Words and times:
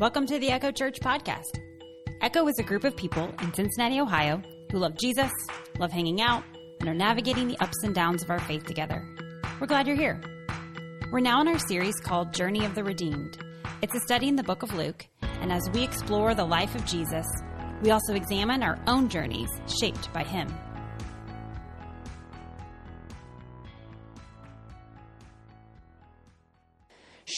Welcome 0.00 0.26
to 0.26 0.40
the 0.40 0.50
Echo 0.50 0.72
Church 0.72 0.98
podcast. 0.98 1.60
Echo 2.20 2.48
is 2.48 2.58
a 2.58 2.64
group 2.64 2.82
of 2.82 2.96
people 2.96 3.32
in 3.40 3.54
Cincinnati, 3.54 4.00
Ohio, 4.00 4.42
who 4.72 4.78
love 4.78 4.98
Jesus, 4.98 5.30
love 5.78 5.92
hanging 5.92 6.20
out, 6.20 6.42
and 6.80 6.88
are 6.88 6.94
navigating 6.94 7.46
the 7.46 7.56
ups 7.62 7.84
and 7.84 7.94
downs 7.94 8.20
of 8.20 8.28
our 8.28 8.40
faith 8.40 8.64
together. 8.64 9.06
We're 9.60 9.68
glad 9.68 9.86
you're 9.86 9.94
here. 9.94 10.20
We're 11.12 11.20
now 11.20 11.40
in 11.42 11.46
our 11.46 11.60
series 11.60 11.94
called 12.00 12.34
Journey 12.34 12.64
of 12.64 12.74
the 12.74 12.82
Redeemed. 12.82 13.38
It's 13.82 13.94
a 13.94 14.00
study 14.00 14.26
in 14.26 14.34
the 14.34 14.42
book 14.42 14.64
of 14.64 14.74
Luke, 14.74 15.06
and 15.40 15.52
as 15.52 15.62
we 15.72 15.84
explore 15.84 16.34
the 16.34 16.44
life 16.44 16.74
of 16.74 16.84
Jesus, 16.84 17.26
we 17.80 17.92
also 17.92 18.14
examine 18.14 18.64
our 18.64 18.80
own 18.88 19.08
journeys 19.08 19.50
shaped 19.80 20.12
by 20.12 20.24
him. 20.24 20.52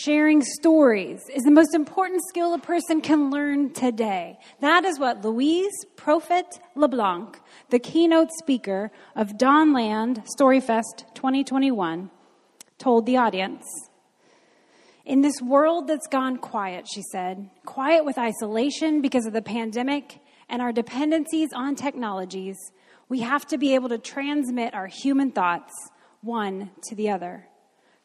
Sharing 0.06 0.40
stories 0.40 1.28
is 1.34 1.42
the 1.42 1.50
most 1.50 1.74
important 1.74 2.22
skill 2.28 2.54
a 2.54 2.60
person 2.60 3.00
can 3.00 3.28
learn 3.28 3.72
today. 3.72 4.38
That 4.60 4.84
is 4.84 5.00
what 5.00 5.24
Louise 5.24 5.74
Prophet 5.96 6.46
LeBlanc, 6.76 7.40
the 7.70 7.80
keynote 7.80 8.28
speaker 8.38 8.92
of 9.16 9.36
Dawnland 9.36 10.24
Storyfest 10.38 11.12
2021, 11.14 12.08
told 12.78 13.04
the 13.04 13.16
audience. 13.16 13.64
In 15.04 15.22
this 15.22 15.42
world 15.42 15.88
that's 15.88 16.06
gone 16.06 16.36
quiet, 16.36 16.86
she 16.88 17.02
said, 17.10 17.50
quiet 17.64 18.04
with 18.04 18.16
isolation 18.16 19.02
because 19.02 19.26
of 19.26 19.32
the 19.32 19.42
pandemic 19.42 20.20
and 20.48 20.62
our 20.62 20.70
dependencies 20.70 21.52
on 21.52 21.74
technologies, 21.74 22.56
we 23.08 23.22
have 23.22 23.44
to 23.48 23.58
be 23.58 23.74
able 23.74 23.88
to 23.88 23.98
transmit 23.98 24.72
our 24.72 24.86
human 24.86 25.32
thoughts 25.32 25.72
one 26.20 26.70
to 26.84 26.94
the 26.94 27.10
other. 27.10 27.48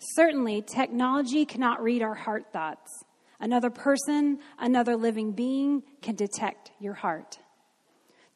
Certainly, 0.02 0.64
technology 0.64 1.46
cannot 1.46 1.84
read 1.84 2.02
our 2.02 2.16
heart 2.16 2.52
thoughts. 2.52 3.04
Another 3.40 3.70
person, 3.70 4.40
another 4.60 4.96
living 4.96 5.32
being 5.32 5.84
can 6.02 6.16
detect 6.16 6.72
your 6.80 6.96
heart. 6.96 7.38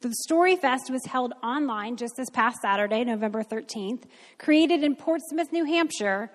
The 0.01 0.13
Story 0.23 0.55
Fest 0.55 0.91
was 0.91 1.05
held 1.05 1.33
online 1.43 1.97
just 1.97 2.13
this 2.17 2.29
past 2.29 2.57
Saturday, 2.61 3.03
November 3.03 3.41
13th, 3.41 4.03
created 4.37 4.83
in 4.83 4.95
Portsmouth, 4.95 5.51
New 5.51 5.65
Hampshire, 5.65 6.31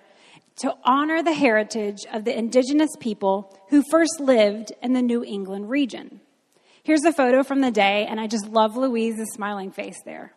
to 0.56 0.74
honor 0.84 1.22
the 1.22 1.32
heritage 1.32 2.04
of 2.12 2.24
the 2.24 2.36
indigenous 2.36 2.90
people 2.98 3.56
who 3.68 3.84
first 3.88 4.18
lived 4.18 4.72
in 4.82 4.94
the 4.94 5.02
New 5.02 5.22
England 5.22 5.70
region. 5.70 6.20
Here's 6.82 7.04
a 7.04 7.12
photo 7.12 7.44
from 7.44 7.60
the 7.60 7.70
day, 7.70 8.06
and 8.10 8.18
I 8.18 8.26
just 8.26 8.48
love 8.48 8.76
Louise's 8.76 9.32
smiling 9.32 9.70
face 9.70 10.02
there. 10.04 10.32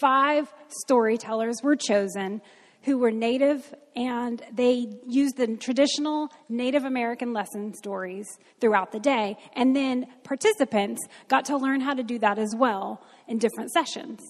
Five 0.00 0.52
storytellers 0.68 1.56
were 1.62 1.76
chosen 1.76 2.40
who 2.82 2.98
were 2.98 3.10
Native 3.10 3.74
and 3.94 4.42
they 4.52 4.86
used 5.06 5.36
the 5.36 5.56
traditional 5.56 6.28
Native 6.48 6.84
American 6.84 7.32
lesson 7.32 7.74
stories 7.74 8.26
throughout 8.60 8.92
the 8.92 9.00
day. 9.00 9.36
And 9.54 9.76
then 9.76 10.06
participants 10.24 11.00
got 11.28 11.44
to 11.46 11.56
learn 11.56 11.80
how 11.80 11.94
to 11.94 12.02
do 12.02 12.18
that 12.20 12.38
as 12.38 12.54
well 12.56 13.04
in 13.28 13.38
different 13.38 13.70
sessions. 13.70 14.20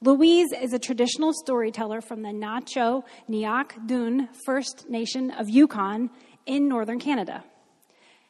Louise 0.00 0.52
is 0.52 0.72
a 0.72 0.78
traditional 0.78 1.32
storyteller 1.32 2.00
from 2.00 2.22
the 2.22 2.32
Na-Cho 2.32 3.04
Nyäk 3.28 3.86
Dun 3.88 4.28
First 4.46 4.88
Nation 4.88 5.32
of 5.32 5.50
Yukon 5.50 6.10
in 6.46 6.68
northern 6.68 7.00
Canada. 7.00 7.42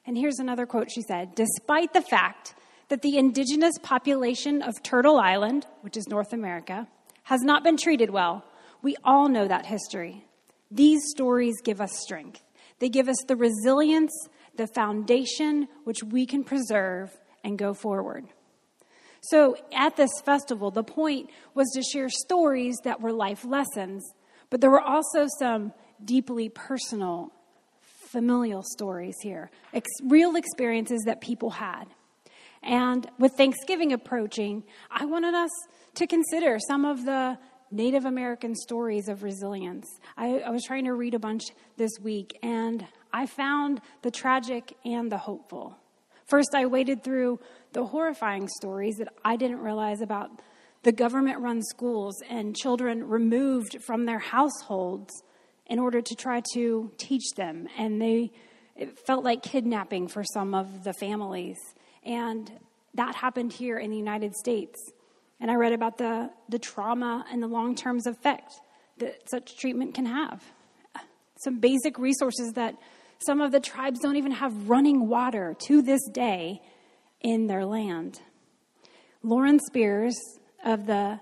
And 0.06 0.16
here's 0.16 0.38
another 0.38 0.64
quote 0.64 0.90
she 0.90 1.02
said 1.02 1.34
Despite 1.34 1.92
the 1.92 2.00
fact 2.00 2.54
that 2.88 3.02
the 3.02 3.18
indigenous 3.18 3.74
population 3.82 4.62
of 4.62 4.82
Turtle 4.82 5.18
Island, 5.18 5.66
which 5.82 5.98
is 5.98 6.08
North 6.08 6.32
America, 6.32 6.88
has 7.24 7.42
not 7.42 7.62
been 7.62 7.76
treated 7.76 8.08
well, 8.08 8.42
we 8.82 8.96
all 9.04 9.28
know 9.28 9.48
that 9.48 9.66
history. 9.66 10.24
These 10.70 11.00
stories 11.10 11.54
give 11.62 11.80
us 11.80 11.98
strength. 11.98 12.42
They 12.78 12.88
give 12.88 13.08
us 13.08 13.16
the 13.26 13.36
resilience, 13.36 14.12
the 14.56 14.66
foundation 14.66 15.68
which 15.84 16.02
we 16.02 16.26
can 16.26 16.44
preserve 16.44 17.16
and 17.42 17.58
go 17.58 17.74
forward. 17.74 18.26
So, 19.20 19.56
at 19.72 19.96
this 19.96 20.10
festival, 20.24 20.70
the 20.70 20.84
point 20.84 21.30
was 21.54 21.68
to 21.74 21.82
share 21.82 22.08
stories 22.08 22.76
that 22.84 23.00
were 23.00 23.12
life 23.12 23.44
lessons, 23.44 24.04
but 24.48 24.60
there 24.60 24.70
were 24.70 24.80
also 24.80 25.26
some 25.38 25.72
deeply 26.04 26.48
personal, 26.48 27.32
familial 27.80 28.62
stories 28.62 29.16
here, 29.20 29.50
ex- 29.74 29.90
real 30.04 30.36
experiences 30.36 31.02
that 31.06 31.20
people 31.20 31.50
had. 31.50 31.86
And 32.62 33.08
with 33.18 33.32
Thanksgiving 33.32 33.92
approaching, 33.92 34.62
I 34.90 35.04
wanted 35.04 35.34
us 35.34 35.50
to 35.94 36.06
consider 36.06 36.58
some 36.68 36.84
of 36.84 37.04
the 37.04 37.38
Native 37.70 38.04
American 38.04 38.54
stories 38.54 39.08
of 39.08 39.22
resilience. 39.22 39.86
I, 40.16 40.40
I, 40.40 40.50
was 40.50 40.64
trying 40.64 40.84
to 40.84 40.94
read 40.94 41.14
a 41.14 41.18
bunch 41.18 41.44
this 41.76 41.92
week, 42.00 42.38
and 42.42 42.86
I 43.12 43.26
found 43.26 43.80
the 44.02 44.10
tragic 44.10 44.76
and 44.84 45.12
the 45.12 45.18
hopeful. 45.18 45.76
First, 46.24 46.50
I 46.54 46.66
waded 46.66 47.02
through 47.02 47.40
the 47.72 47.84
horrifying 47.84 48.48
stories 48.48 48.96
that 48.96 49.08
I 49.24 49.36
didn't 49.36 49.60
realize 49.60 50.00
about 50.00 50.30
the 50.82 50.92
government 50.92 51.40
run 51.40 51.62
schools 51.62 52.22
and 52.28 52.56
children 52.56 53.08
removed 53.08 53.82
from 53.82 54.06
their 54.06 54.18
households 54.18 55.22
in 55.66 55.78
order 55.78 56.00
to 56.00 56.14
try 56.14 56.42
to 56.54 56.92
teach 56.96 57.34
them. 57.36 57.68
And 57.76 58.00
they, 58.00 58.30
it 58.76 58.98
felt 59.06 59.24
like 59.24 59.42
kidnapping 59.42 60.08
for 60.08 60.24
some 60.24 60.54
of 60.54 60.84
the 60.84 60.92
families. 60.92 61.58
And 62.04 62.50
that 62.94 63.16
happened 63.16 63.52
here 63.52 63.78
in 63.78 63.90
the 63.90 63.96
United 63.96 64.34
States. 64.34 64.78
And 65.40 65.50
I 65.50 65.54
read 65.54 65.72
about 65.72 65.98
the, 65.98 66.30
the 66.48 66.58
trauma 66.58 67.24
and 67.30 67.42
the 67.42 67.46
long 67.46 67.74
term 67.74 67.98
effect 68.04 68.60
that 68.98 69.28
such 69.30 69.56
treatment 69.56 69.94
can 69.94 70.06
have. 70.06 70.42
Some 71.44 71.60
basic 71.60 71.98
resources 71.98 72.52
that 72.54 72.74
some 73.24 73.40
of 73.40 73.52
the 73.52 73.60
tribes 73.60 74.00
don't 74.00 74.16
even 74.16 74.32
have 74.32 74.68
running 74.68 75.08
water 75.08 75.56
to 75.66 75.82
this 75.82 76.00
day 76.12 76.60
in 77.20 77.46
their 77.46 77.64
land. 77.64 78.20
Lauren 79.22 79.58
Spears 79.60 80.16
of 80.64 80.86
the 80.86 81.20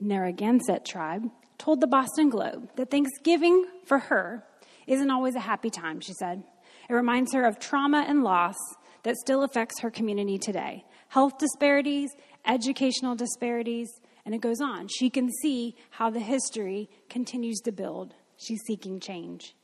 Narragansett 0.00 0.84
tribe 0.84 1.24
told 1.58 1.80
the 1.80 1.86
Boston 1.86 2.28
Globe 2.28 2.70
that 2.76 2.90
Thanksgiving 2.90 3.64
for 3.84 3.98
her 3.98 4.44
isn't 4.86 5.10
always 5.10 5.34
a 5.34 5.40
happy 5.40 5.70
time, 5.70 6.00
she 6.00 6.12
said. 6.14 6.42
It 6.88 6.94
reminds 6.94 7.34
her 7.34 7.44
of 7.44 7.58
trauma 7.58 8.04
and 8.08 8.22
loss 8.22 8.56
that 9.02 9.16
still 9.16 9.42
affects 9.42 9.80
her 9.80 9.90
community 9.90 10.38
today 10.38 10.84
health 11.08 11.38
disparities 11.38 12.10
educational 12.48 13.14
disparities, 13.14 13.88
and 14.24 14.34
it 14.34 14.40
goes 14.40 14.60
on. 14.60 14.88
She 14.88 15.10
can 15.10 15.30
see 15.42 15.76
how 15.90 16.10
the 16.10 16.20
history 16.20 16.88
continues 17.08 17.60
to 17.60 17.72
build. 17.72 18.14
She's 18.38 18.62
seeking 18.66 18.98
change. 18.98 19.54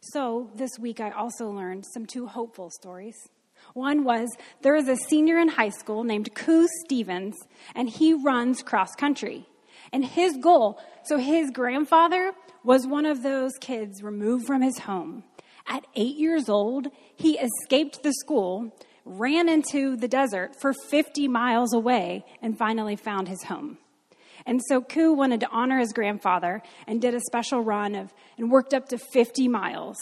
So, 0.00 0.50
this 0.54 0.78
week 0.78 1.00
I 1.00 1.10
also 1.10 1.48
learned 1.48 1.84
some 1.92 2.06
two 2.06 2.26
hopeful 2.26 2.70
stories. 2.70 3.16
One 3.74 4.04
was 4.04 4.28
there 4.62 4.76
is 4.76 4.88
a 4.88 4.96
senior 4.96 5.38
in 5.38 5.48
high 5.48 5.70
school 5.70 6.04
named 6.04 6.34
Ku 6.34 6.68
Stevens, 6.84 7.36
and 7.74 7.88
he 7.88 8.12
runs 8.14 8.62
cross 8.62 8.94
country. 8.94 9.46
And 9.92 10.04
his 10.04 10.36
goal 10.36 10.78
so, 11.04 11.16
his 11.16 11.50
grandfather 11.50 12.34
was 12.64 12.86
one 12.86 13.06
of 13.06 13.22
those 13.22 13.52
kids 13.60 14.02
removed 14.02 14.46
from 14.46 14.60
his 14.60 14.80
home. 14.80 15.24
At 15.66 15.86
eight 15.96 16.16
years 16.16 16.48
old, 16.48 16.88
he 17.16 17.38
escaped 17.38 18.02
the 18.02 18.12
school 18.12 18.74
ran 19.08 19.48
into 19.48 19.96
the 19.96 20.08
desert 20.08 20.52
for 20.60 20.72
50 20.90 21.28
miles 21.28 21.72
away 21.72 22.24
and 22.42 22.58
finally 22.58 22.96
found 22.96 23.28
his 23.28 23.44
home. 23.44 23.78
And 24.46 24.60
so 24.68 24.80
Ku 24.80 25.12
wanted 25.12 25.40
to 25.40 25.48
honor 25.50 25.78
his 25.78 25.92
grandfather 25.92 26.62
and 26.86 27.00
did 27.00 27.14
a 27.14 27.20
special 27.20 27.60
run 27.60 27.94
of 27.94 28.12
and 28.36 28.50
worked 28.50 28.72
up 28.72 28.88
to 28.88 28.98
50 28.98 29.48
miles 29.48 29.96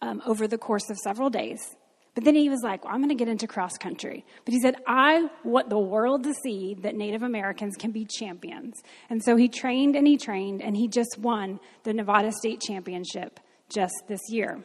um, 0.00 0.22
over 0.26 0.46
the 0.46 0.58
course 0.58 0.88
of 0.90 0.96
several 0.98 1.30
days. 1.30 1.74
But 2.14 2.24
then 2.24 2.36
he 2.36 2.48
was 2.48 2.60
like, 2.62 2.84
well, 2.84 2.94
I'm 2.94 3.00
going 3.00 3.08
to 3.08 3.16
get 3.16 3.28
into 3.28 3.48
cross 3.48 3.76
country. 3.76 4.24
But 4.44 4.54
he 4.54 4.60
said, 4.60 4.76
I 4.86 5.28
want 5.42 5.68
the 5.68 5.78
world 5.78 6.22
to 6.24 6.32
see 6.32 6.74
that 6.82 6.94
Native 6.94 7.22
Americans 7.22 7.74
can 7.76 7.90
be 7.90 8.04
champions. 8.04 8.80
And 9.10 9.22
so 9.22 9.36
he 9.36 9.48
trained 9.48 9.96
and 9.96 10.06
he 10.06 10.16
trained, 10.16 10.62
and 10.62 10.76
he 10.76 10.86
just 10.86 11.18
won 11.18 11.58
the 11.82 11.92
Nevada 11.92 12.30
State 12.30 12.60
Championship 12.60 13.40
just 13.68 13.94
this 14.06 14.20
year. 14.28 14.62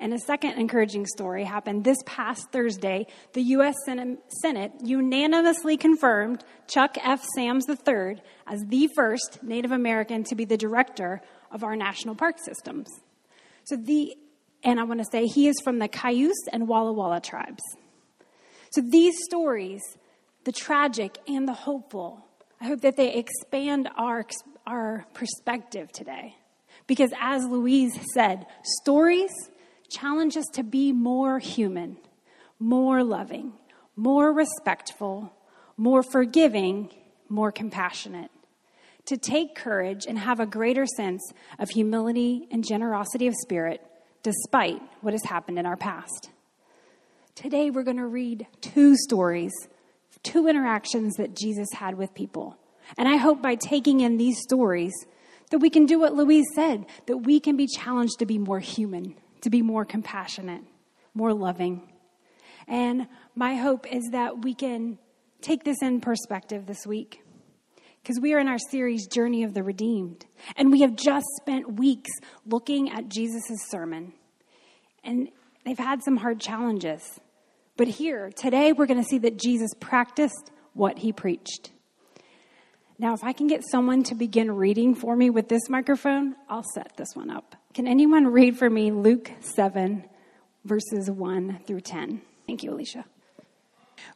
And 0.00 0.14
a 0.14 0.18
second 0.18 0.52
encouraging 0.52 1.06
story 1.06 1.42
happened 1.42 1.82
this 1.82 1.98
past 2.06 2.52
Thursday. 2.52 3.08
The 3.32 3.42
U.S. 3.42 3.74
Senate 3.84 4.72
unanimously 4.84 5.76
confirmed 5.76 6.44
Chuck 6.68 6.96
F. 7.02 7.24
Sams 7.34 7.66
III 7.68 8.22
as 8.46 8.62
the 8.68 8.88
first 8.94 9.42
Native 9.42 9.72
American 9.72 10.22
to 10.24 10.36
be 10.36 10.44
the 10.44 10.56
director 10.56 11.20
of 11.50 11.64
our 11.64 11.74
national 11.74 12.14
park 12.14 12.36
systems. 12.38 12.86
So 13.64 13.76
the, 13.76 14.16
and 14.62 14.78
I 14.78 14.84
want 14.84 15.00
to 15.00 15.06
say 15.10 15.26
he 15.26 15.48
is 15.48 15.56
from 15.64 15.80
the 15.80 15.88
Cayuse 15.88 16.46
and 16.52 16.68
Walla 16.68 16.92
Walla 16.92 17.20
tribes. 17.20 17.62
So 18.70 18.80
these 18.80 19.16
stories, 19.24 19.82
the 20.44 20.52
tragic 20.52 21.18
and 21.26 21.48
the 21.48 21.52
hopeful, 21.52 22.24
I 22.60 22.66
hope 22.66 22.82
that 22.82 22.96
they 22.96 23.14
expand 23.14 23.88
our, 23.96 24.24
our 24.64 25.06
perspective 25.12 25.90
today. 25.90 26.36
Because 26.86 27.10
as 27.20 27.44
Louise 27.44 27.98
said, 28.14 28.46
stories 28.62 29.32
challenge 29.88 30.36
us 30.36 30.46
to 30.54 30.62
be 30.62 30.92
more 30.92 31.38
human, 31.38 31.96
more 32.58 33.02
loving, 33.02 33.52
more 33.96 34.32
respectful, 34.32 35.32
more 35.76 36.02
forgiving, 36.02 36.90
more 37.28 37.52
compassionate. 37.52 38.30
To 39.06 39.16
take 39.16 39.54
courage 39.54 40.04
and 40.06 40.18
have 40.18 40.38
a 40.38 40.46
greater 40.46 40.84
sense 40.84 41.22
of 41.58 41.70
humility 41.70 42.46
and 42.50 42.66
generosity 42.66 43.26
of 43.26 43.34
spirit 43.34 43.80
despite 44.22 44.82
what 45.00 45.14
has 45.14 45.24
happened 45.24 45.58
in 45.58 45.66
our 45.66 45.76
past. 45.76 46.30
Today 47.34 47.70
we're 47.70 47.84
going 47.84 47.96
to 47.96 48.06
read 48.06 48.46
two 48.60 48.96
stories, 48.96 49.52
two 50.22 50.48
interactions 50.48 51.14
that 51.16 51.36
Jesus 51.36 51.68
had 51.72 51.96
with 51.96 52.12
people. 52.14 52.56
And 52.98 53.08
I 53.08 53.16
hope 53.16 53.40
by 53.40 53.54
taking 53.54 54.00
in 54.00 54.16
these 54.16 54.40
stories 54.42 54.92
that 55.50 55.58
we 55.58 55.70
can 55.70 55.86
do 55.86 55.98
what 55.98 56.14
Louise 56.14 56.46
said, 56.54 56.84
that 57.06 57.18
we 57.18 57.40
can 57.40 57.56
be 57.56 57.66
challenged 57.66 58.18
to 58.18 58.26
be 58.26 58.38
more 58.38 58.60
human, 58.60 59.14
to 59.42 59.50
be 59.50 59.62
more 59.62 59.84
compassionate, 59.84 60.62
more 61.14 61.32
loving. 61.32 61.88
And 62.66 63.08
my 63.34 63.54
hope 63.56 63.86
is 63.92 64.10
that 64.12 64.42
we 64.42 64.54
can 64.54 64.98
take 65.40 65.64
this 65.64 65.78
in 65.82 66.00
perspective 66.00 66.66
this 66.66 66.86
week. 66.86 67.22
Because 68.02 68.20
we 68.20 68.32
are 68.34 68.38
in 68.38 68.48
our 68.48 68.58
series, 68.58 69.06
Journey 69.06 69.42
of 69.42 69.54
the 69.54 69.62
Redeemed. 69.62 70.24
And 70.56 70.70
we 70.70 70.82
have 70.82 70.96
just 70.96 71.26
spent 71.40 71.74
weeks 71.74 72.10
looking 72.46 72.90
at 72.90 73.08
Jesus' 73.08 73.68
sermon. 73.68 74.12
And 75.04 75.28
they've 75.64 75.78
had 75.78 76.02
some 76.02 76.16
hard 76.16 76.40
challenges. 76.40 77.02
But 77.76 77.88
here, 77.88 78.30
today, 78.36 78.72
we're 78.72 78.86
going 78.86 79.02
to 79.02 79.08
see 79.08 79.18
that 79.18 79.38
Jesus 79.38 79.70
practiced 79.78 80.50
what 80.74 80.98
he 80.98 81.12
preached. 81.12 81.70
Now, 82.98 83.14
if 83.14 83.22
I 83.22 83.32
can 83.32 83.46
get 83.46 83.62
someone 83.70 84.02
to 84.04 84.14
begin 84.14 84.50
reading 84.50 84.94
for 84.94 85.14
me 85.14 85.30
with 85.30 85.48
this 85.48 85.68
microphone, 85.68 86.34
I'll 86.48 86.64
set 86.74 86.96
this 86.96 87.08
one 87.14 87.30
up. 87.30 87.54
Can 87.78 87.86
anyone 87.86 88.26
read 88.26 88.58
for 88.58 88.68
me 88.68 88.90
Luke 88.90 89.30
7, 89.38 90.02
verses 90.64 91.08
1 91.08 91.60
through 91.64 91.82
10? 91.82 92.20
Thank 92.44 92.64
you, 92.64 92.72
Alicia. 92.72 93.04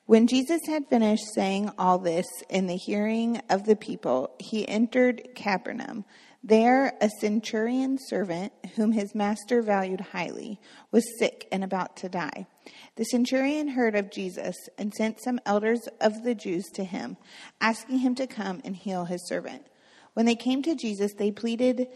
When 0.07 0.27
Jesus 0.27 0.63
had 0.67 0.89
finished 0.89 1.33
saying 1.33 1.71
all 1.79 1.99
this 1.99 2.27
in 2.51 2.67
the 2.67 2.75
hearing 2.75 3.41
of 3.49 3.63
the 3.63 3.77
people, 3.77 4.35
he 4.41 4.67
entered 4.67 5.29
Capernaum. 5.37 6.05
There, 6.43 6.95
a 7.01 7.09
centurion 7.21 7.99
servant, 8.01 8.53
whom 8.75 8.91
his 8.91 9.15
master 9.15 9.63
valued 9.63 10.01
highly, 10.01 10.59
was 10.91 11.17
sick 11.21 11.47
and 11.53 11.63
about 11.63 11.97
to 11.99 12.09
die. 12.09 12.49
The 12.97 13.05
centurion 13.05 13.69
heard 13.69 13.95
of 13.95 14.11
Jesus 14.11 14.57
and 14.77 14.93
sent 14.93 15.23
some 15.23 15.39
elders 15.47 15.87
of 16.01 16.25
the 16.25 16.35
Jews 16.35 16.65
to 16.75 16.83
him, 16.83 17.17
asking 17.61 17.99
him 17.99 18.17
to 18.17 18.27
come 18.27 18.61
and 18.65 18.75
heal 18.75 19.05
his 19.05 19.25
servant. 19.29 19.69
When 20.15 20.27
they 20.27 20.35
came 20.35 20.65
to 20.65 20.75
Jesus, 20.75 21.15
they 21.15 21.31
pleaded 21.31 21.87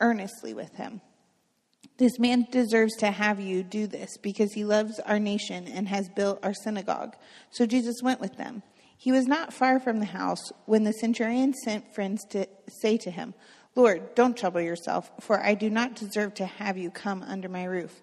earnestly 0.00 0.54
with 0.54 0.76
him. 0.76 1.02
This 2.00 2.18
man 2.18 2.46
deserves 2.50 2.96
to 2.96 3.10
have 3.10 3.40
you 3.40 3.62
do 3.62 3.86
this 3.86 4.16
because 4.16 4.54
he 4.54 4.64
loves 4.64 4.98
our 5.00 5.18
nation 5.18 5.68
and 5.68 5.86
has 5.86 6.08
built 6.08 6.38
our 6.42 6.54
synagogue. 6.54 7.14
So 7.50 7.66
Jesus 7.66 8.00
went 8.02 8.22
with 8.22 8.38
them. 8.38 8.62
He 8.96 9.12
was 9.12 9.26
not 9.26 9.52
far 9.52 9.78
from 9.78 10.00
the 10.00 10.06
house 10.06 10.50
when 10.64 10.84
the 10.84 10.94
centurion 10.94 11.52
sent 11.52 11.94
friends 11.94 12.24
to 12.30 12.48
say 12.68 12.96
to 12.96 13.10
him, 13.10 13.34
Lord, 13.76 14.14
don't 14.14 14.34
trouble 14.34 14.62
yourself, 14.62 15.10
for 15.20 15.44
I 15.44 15.52
do 15.52 15.68
not 15.68 15.94
deserve 15.94 16.32
to 16.36 16.46
have 16.46 16.78
you 16.78 16.90
come 16.90 17.22
under 17.22 17.50
my 17.50 17.64
roof. 17.64 18.00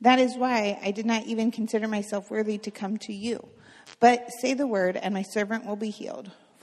That 0.00 0.18
is 0.18 0.38
why 0.38 0.78
I 0.82 0.90
did 0.90 1.04
not 1.04 1.26
even 1.26 1.50
consider 1.50 1.86
myself 1.86 2.30
worthy 2.30 2.56
to 2.56 2.70
come 2.70 2.96
to 2.96 3.12
you. 3.12 3.46
But 4.00 4.30
say 4.40 4.54
the 4.54 4.66
word, 4.66 4.96
and 4.96 5.12
my 5.12 5.22
servant 5.22 5.66
will 5.66 5.76
be 5.76 5.90
healed. 5.90 6.30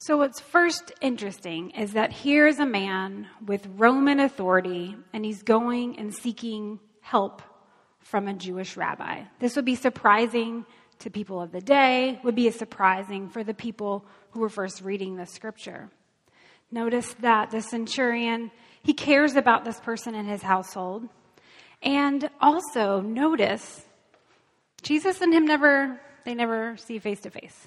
So, 0.00 0.16
what's 0.18 0.38
first 0.38 0.92
interesting 1.00 1.70
is 1.70 1.94
that 1.94 2.12
here 2.12 2.46
is 2.46 2.60
a 2.60 2.66
man 2.66 3.26
with 3.44 3.66
Roman 3.76 4.20
authority, 4.20 4.96
and 5.12 5.24
he's 5.24 5.42
going 5.42 5.98
and 5.98 6.14
seeking 6.14 6.78
help 7.00 7.42
from 7.98 8.28
a 8.28 8.34
Jewish 8.34 8.76
rabbi. 8.76 9.22
This 9.40 9.56
would 9.56 9.64
be 9.64 9.74
surprising 9.74 10.64
to 11.00 11.10
people 11.10 11.40
of 11.40 11.50
the 11.50 11.60
day 11.60 12.20
would 12.22 12.36
be 12.36 12.48
surprising 12.50 13.28
for 13.28 13.42
the 13.42 13.54
people 13.54 14.04
who 14.30 14.40
were 14.40 14.48
first 14.48 14.82
reading 14.82 15.16
the 15.16 15.26
scripture. 15.26 15.90
Notice 16.70 17.14
that 17.20 17.50
the 17.50 17.60
centurion, 17.60 18.52
he 18.82 18.92
cares 18.92 19.34
about 19.34 19.64
this 19.64 19.80
person 19.80 20.14
in 20.14 20.26
his 20.26 20.42
household. 20.42 21.08
And 21.82 22.30
also 22.40 23.00
notice 23.00 23.84
Jesus 24.82 25.20
and 25.20 25.32
him 25.32 25.44
never 25.44 26.00
they 26.24 26.34
never 26.34 26.76
see 26.76 26.98
face 26.98 27.20
to 27.22 27.30
face. 27.30 27.66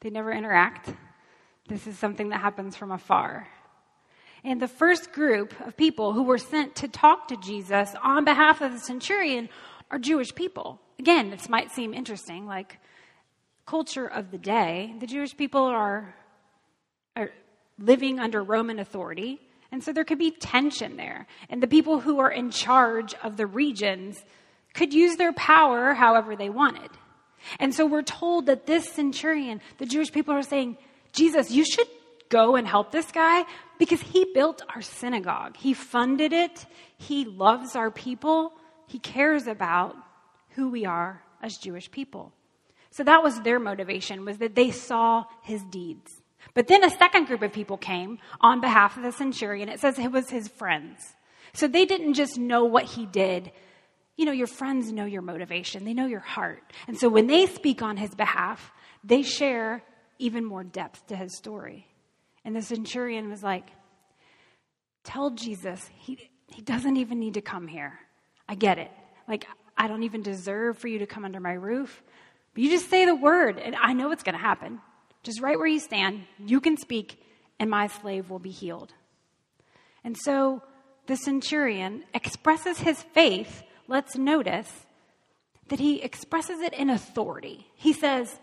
They 0.00 0.10
never 0.10 0.32
interact. 0.32 0.90
This 1.70 1.86
is 1.86 1.96
something 1.96 2.30
that 2.30 2.40
happens 2.40 2.74
from 2.74 2.90
afar. 2.90 3.46
And 4.42 4.60
the 4.60 4.66
first 4.66 5.12
group 5.12 5.54
of 5.64 5.76
people 5.76 6.12
who 6.12 6.24
were 6.24 6.36
sent 6.36 6.74
to 6.76 6.88
talk 6.88 7.28
to 7.28 7.36
Jesus 7.36 7.94
on 8.02 8.24
behalf 8.24 8.60
of 8.60 8.72
the 8.72 8.80
centurion 8.80 9.48
are 9.88 10.00
Jewish 10.00 10.34
people. 10.34 10.80
Again, 10.98 11.30
this 11.30 11.48
might 11.48 11.70
seem 11.70 11.94
interesting, 11.94 12.44
like 12.44 12.80
culture 13.66 14.04
of 14.04 14.32
the 14.32 14.38
day. 14.38 14.96
The 14.98 15.06
Jewish 15.06 15.36
people 15.36 15.62
are, 15.62 16.12
are 17.14 17.30
living 17.78 18.18
under 18.18 18.42
Roman 18.42 18.80
authority, 18.80 19.40
and 19.70 19.80
so 19.80 19.92
there 19.92 20.02
could 20.02 20.18
be 20.18 20.32
tension 20.32 20.96
there. 20.96 21.28
And 21.48 21.62
the 21.62 21.68
people 21.68 22.00
who 22.00 22.18
are 22.18 22.32
in 22.32 22.50
charge 22.50 23.14
of 23.22 23.36
the 23.36 23.46
regions 23.46 24.24
could 24.74 24.92
use 24.92 25.18
their 25.18 25.32
power 25.34 25.94
however 25.94 26.34
they 26.34 26.50
wanted. 26.50 26.90
And 27.60 27.72
so 27.72 27.86
we're 27.86 28.02
told 28.02 28.46
that 28.46 28.66
this 28.66 28.90
centurion, 28.92 29.60
the 29.78 29.86
Jewish 29.86 30.10
people 30.10 30.34
are 30.34 30.42
saying, 30.42 30.76
Jesus, 31.12 31.50
you 31.50 31.64
should 31.64 31.88
go 32.28 32.56
and 32.56 32.66
help 32.66 32.92
this 32.92 33.10
guy 33.10 33.44
because 33.78 34.00
he 34.00 34.26
built 34.32 34.62
our 34.74 34.82
synagogue. 34.82 35.56
He 35.56 35.74
funded 35.74 36.32
it. 36.32 36.66
He 36.96 37.24
loves 37.24 37.76
our 37.76 37.90
people. 37.90 38.52
He 38.86 38.98
cares 38.98 39.46
about 39.46 39.96
who 40.50 40.70
we 40.70 40.84
are 40.86 41.22
as 41.42 41.56
Jewish 41.56 41.90
people. 41.90 42.32
So 42.90 43.04
that 43.04 43.22
was 43.22 43.40
their 43.40 43.58
motivation, 43.58 44.24
was 44.24 44.38
that 44.38 44.54
they 44.54 44.70
saw 44.70 45.24
his 45.42 45.62
deeds. 45.64 46.10
But 46.54 46.66
then 46.66 46.84
a 46.84 46.90
second 46.90 47.26
group 47.26 47.42
of 47.42 47.52
people 47.52 47.76
came 47.76 48.18
on 48.40 48.60
behalf 48.60 48.96
of 48.96 49.02
the 49.02 49.12
centurion. 49.12 49.68
It 49.68 49.80
says 49.80 49.98
it 49.98 50.10
was 50.10 50.28
his 50.28 50.48
friends. 50.48 51.14
So 51.52 51.68
they 51.68 51.84
didn't 51.84 52.14
just 52.14 52.38
know 52.38 52.64
what 52.64 52.84
he 52.84 53.06
did. 53.06 53.52
You 54.16 54.24
know, 54.24 54.32
your 54.32 54.46
friends 54.46 54.92
know 54.92 55.04
your 55.04 55.22
motivation, 55.22 55.84
they 55.84 55.94
know 55.94 56.06
your 56.06 56.20
heart. 56.20 56.62
And 56.86 56.98
so 56.98 57.08
when 57.08 57.26
they 57.26 57.46
speak 57.46 57.82
on 57.82 57.96
his 57.96 58.14
behalf, 58.14 58.72
they 59.02 59.22
share 59.22 59.82
even 60.20 60.44
more 60.44 60.64
depth 60.64 61.06
to 61.08 61.16
his 61.16 61.36
story. 61.36 61.86
And 62.44 62.54
the 62.54 62.62
centurion 62.62 63.28
was 63.28 63.42
like, 63.42 63.70
Tell 65.02 65.30
Jesus, 65.30 65.88
he, 65.94 66.30
he 66.48 66.60
doesn't 66.60 66.96
even 66.96 67.18
need 67.18 67.34
to 67.34 67.40
come 67.40 67.66
here. 67.66 67.98
I 68.48 68.54
get 68.54 68.78
it. 68.78 68.90
Like, 69.26 69.46
I 69.76 69.88
don't 69.88 70.02
even 70.02 70.22
deserve 70.22 70.76
for 70.76 70.88
you 70.88 70.98
to 70.98 71.06
come 71.06 71.24
under 71.24 71.40
my 71.40 71.52
roof. 71.52 72.02
But 72.52 72.62
you 72.62 72.70
just 72.70 72.90
say 72.90 73.06
the 73.06 73.14
word, 73.14 73.58
and 73.58 73.74
I 73.76 73.94
know 73.94 74.12
it's 74.12 74.22
going 74.22 74.34
to 74.34 74.40
happen. 74.40 74.80
Just 75.22 75.40
right 75.40 75.58
where 75.58 75.66
you 75.66 75.80
stand, 75.80 76.24
you 76.38 76.60
can 76.60 76.76
speak, 76.76 77.22
and 77.58 77.70
my 77.70 77.86
slave 77.86 78.28
will 78.28 78.38
be 78.38 78.50
healed. 78.50 78.92
And 80.04 80.16
so 80.16 80.62
the 81.06 81.16
centurion 81.16 82.04
expresses 82.12 82.78
his 82.78 83.02
faith. 83.02 83.62
Let's 83.88 84.16
notice 84.16 84.70
that 85.68 85.80
he 85.80 86.02
expresses 86.02 86.60
it 86.60 86.74
in 86.74 86.90
authority. 86.90 87.66
He 87.74 87.92
says, 87.92 88.38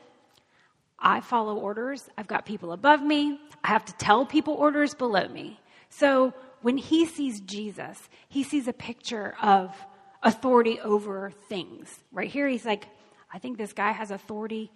I 1.00 1.22
follow 1.22 1.56
orders. 1.56 2.10
I've 2.18 2.28
got 2.28 2.46
people 2.46 2.72
above 2.72 3.02
me. 3.02 3.40
I 3.64 3.68
have 3.70 3.86
to 3.86 3.94
tell 3.94 4.26
people 4.26 4.54
orders 4.54 4.94
below 4.94 5.28
me. 5.28 5.60
So 5.90 6.34
when 6.62 6.78
he 6.78 7.06
sees 7.06 7.40
Jesus, 7.42 7.98
he 8.30 8.44
sees 8.44 8.68
a 8.68 8.74
picture 8.74 9.36
of 9.42 9.76
authority 10.24 10.80
over 10.80 11.32
things. 11.50 11.90
Right 12.12 12.30
here, 12.30 12.48
he's 12.48 12.66
like, 12.66 12.88
I 13.32 13.40
think 13.40 13.58
this 13.58 13.74
guy 13.74 13.92
has 13.92 14.12
authority 14.12 14.72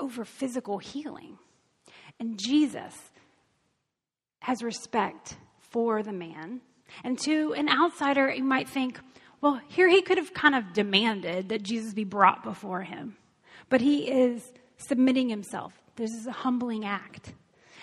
over 0.00 0.24
physical 0.24 0.78
healing. 0.78 1.38
And 2.18 2.38
Jesus 2.38 2.94
has 4.40 4.62
respect 4.62 5.36
for 5.70 6.02
the 6.02 6.12
man. 6.12 6.60
And 7.02 7.18
to 7.20 7.54
an 7.54 7.68
outsider, 7.68 8.32
you 8.32 8.44
might 8.44 8.68
think, 8.68 9.00
well, 9.40 9.60
here 9.68 9.88
he 9.88 10.02
could 10.02 10.18
have 10.18 10.32
kind 10.32 10.54
of 10.54 10.72
demanded 10.72 11.50
that 11.50 11.62
Jesus 11.62 11.92
be 11.92 12.04
brought 12.04 12.44
before 12.44 12.82
him. 12.82 13.16
But 13.68 13.80
he 13.80 14.10
is 14.10 14.52
submitting 14.76 15.28
himself. 15.28 15.72
This 15.96 16.10
is 16.10 16.26
a 16.26 16.32
humbling 16.32 16.84
act. 16.84 17.32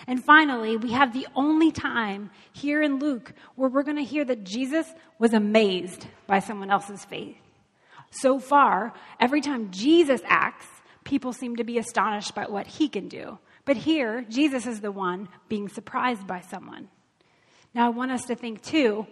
And 0.06 0.22
finally, 0.22 0.76
we 0.76 0.92
have 0.92 1.12
the 1.12 1.28
only 1.34 1.70
time 1.70 2.30
here 2.52 2.82
in 2.82 2.98
Luke 2.98 3.32
where 3.54 3.70
we're 3.70 3.84
going 3.84 3.96
to 3.96 4.02
hear 4.02 4.24
that 4.24 4.44
Jesus 4.44 4.86
was 5.18 5.32
amazed 5.32 6.06
by 6.26 6.40
someone 6.40 6.70
else's 6.70 7.04
faith. 7.04 7.36
So 8.10 8.38
far, 8.38 8.92
every 9.20 9.40
time 9.40 9.70
Jesus 9.70 10.20
acts, 10.24 10.66
people 11.04 11.32
seem 11.32 11.56
to 11.56 11.64
be 11.64 11.78
astonished 11.78 12.34
by 12.34 12.44
what 12.44 12.66
he 12.66 12.88
can 12.88 13.08
do. 13.08 13.38
But 13.64 13.76
here, 13.76 14.24
Jesus 14.28 14.66
is 14.66 14.80
the 14.80 14.92
one 14.92 15.28
being 15.48 15.68
surprised 15.68 16.26
by 16.26 16.40
someone. 16.40 16.88
Now, 17.74 17.86
I 17.86 17.90
want 17.90 18.10
us 18.10 18.24
to 18.26 18.34
think 18.34 18.62
too 18.62 19.06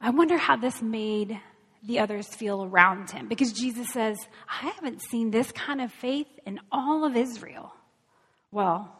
I 0.00 0.10
wonder 0.10 0.36
how 0.36 0.56
this 0.56 0.80
made 0.80 1.40
the 1.82 1.98
others 1.98 2.26
feel 2.26 2.64
around 2.64 3.10
him. 3.10 3.28
Because 3.28 3.52
Jesus 3.52 3.88
says, 3.88 4.18
I 4.48 4.70
haven't 4.70 5.02
seen 5.02 5.30
this 5.30 5.52
kind 5.52 5.80
of 5.80 5.92
faith 5.92 6.28
in 6.46 6.60
all 6.72 7.04
of 7.04 7.16
Israel. 7.16 7.72
Well, 8.50 8.92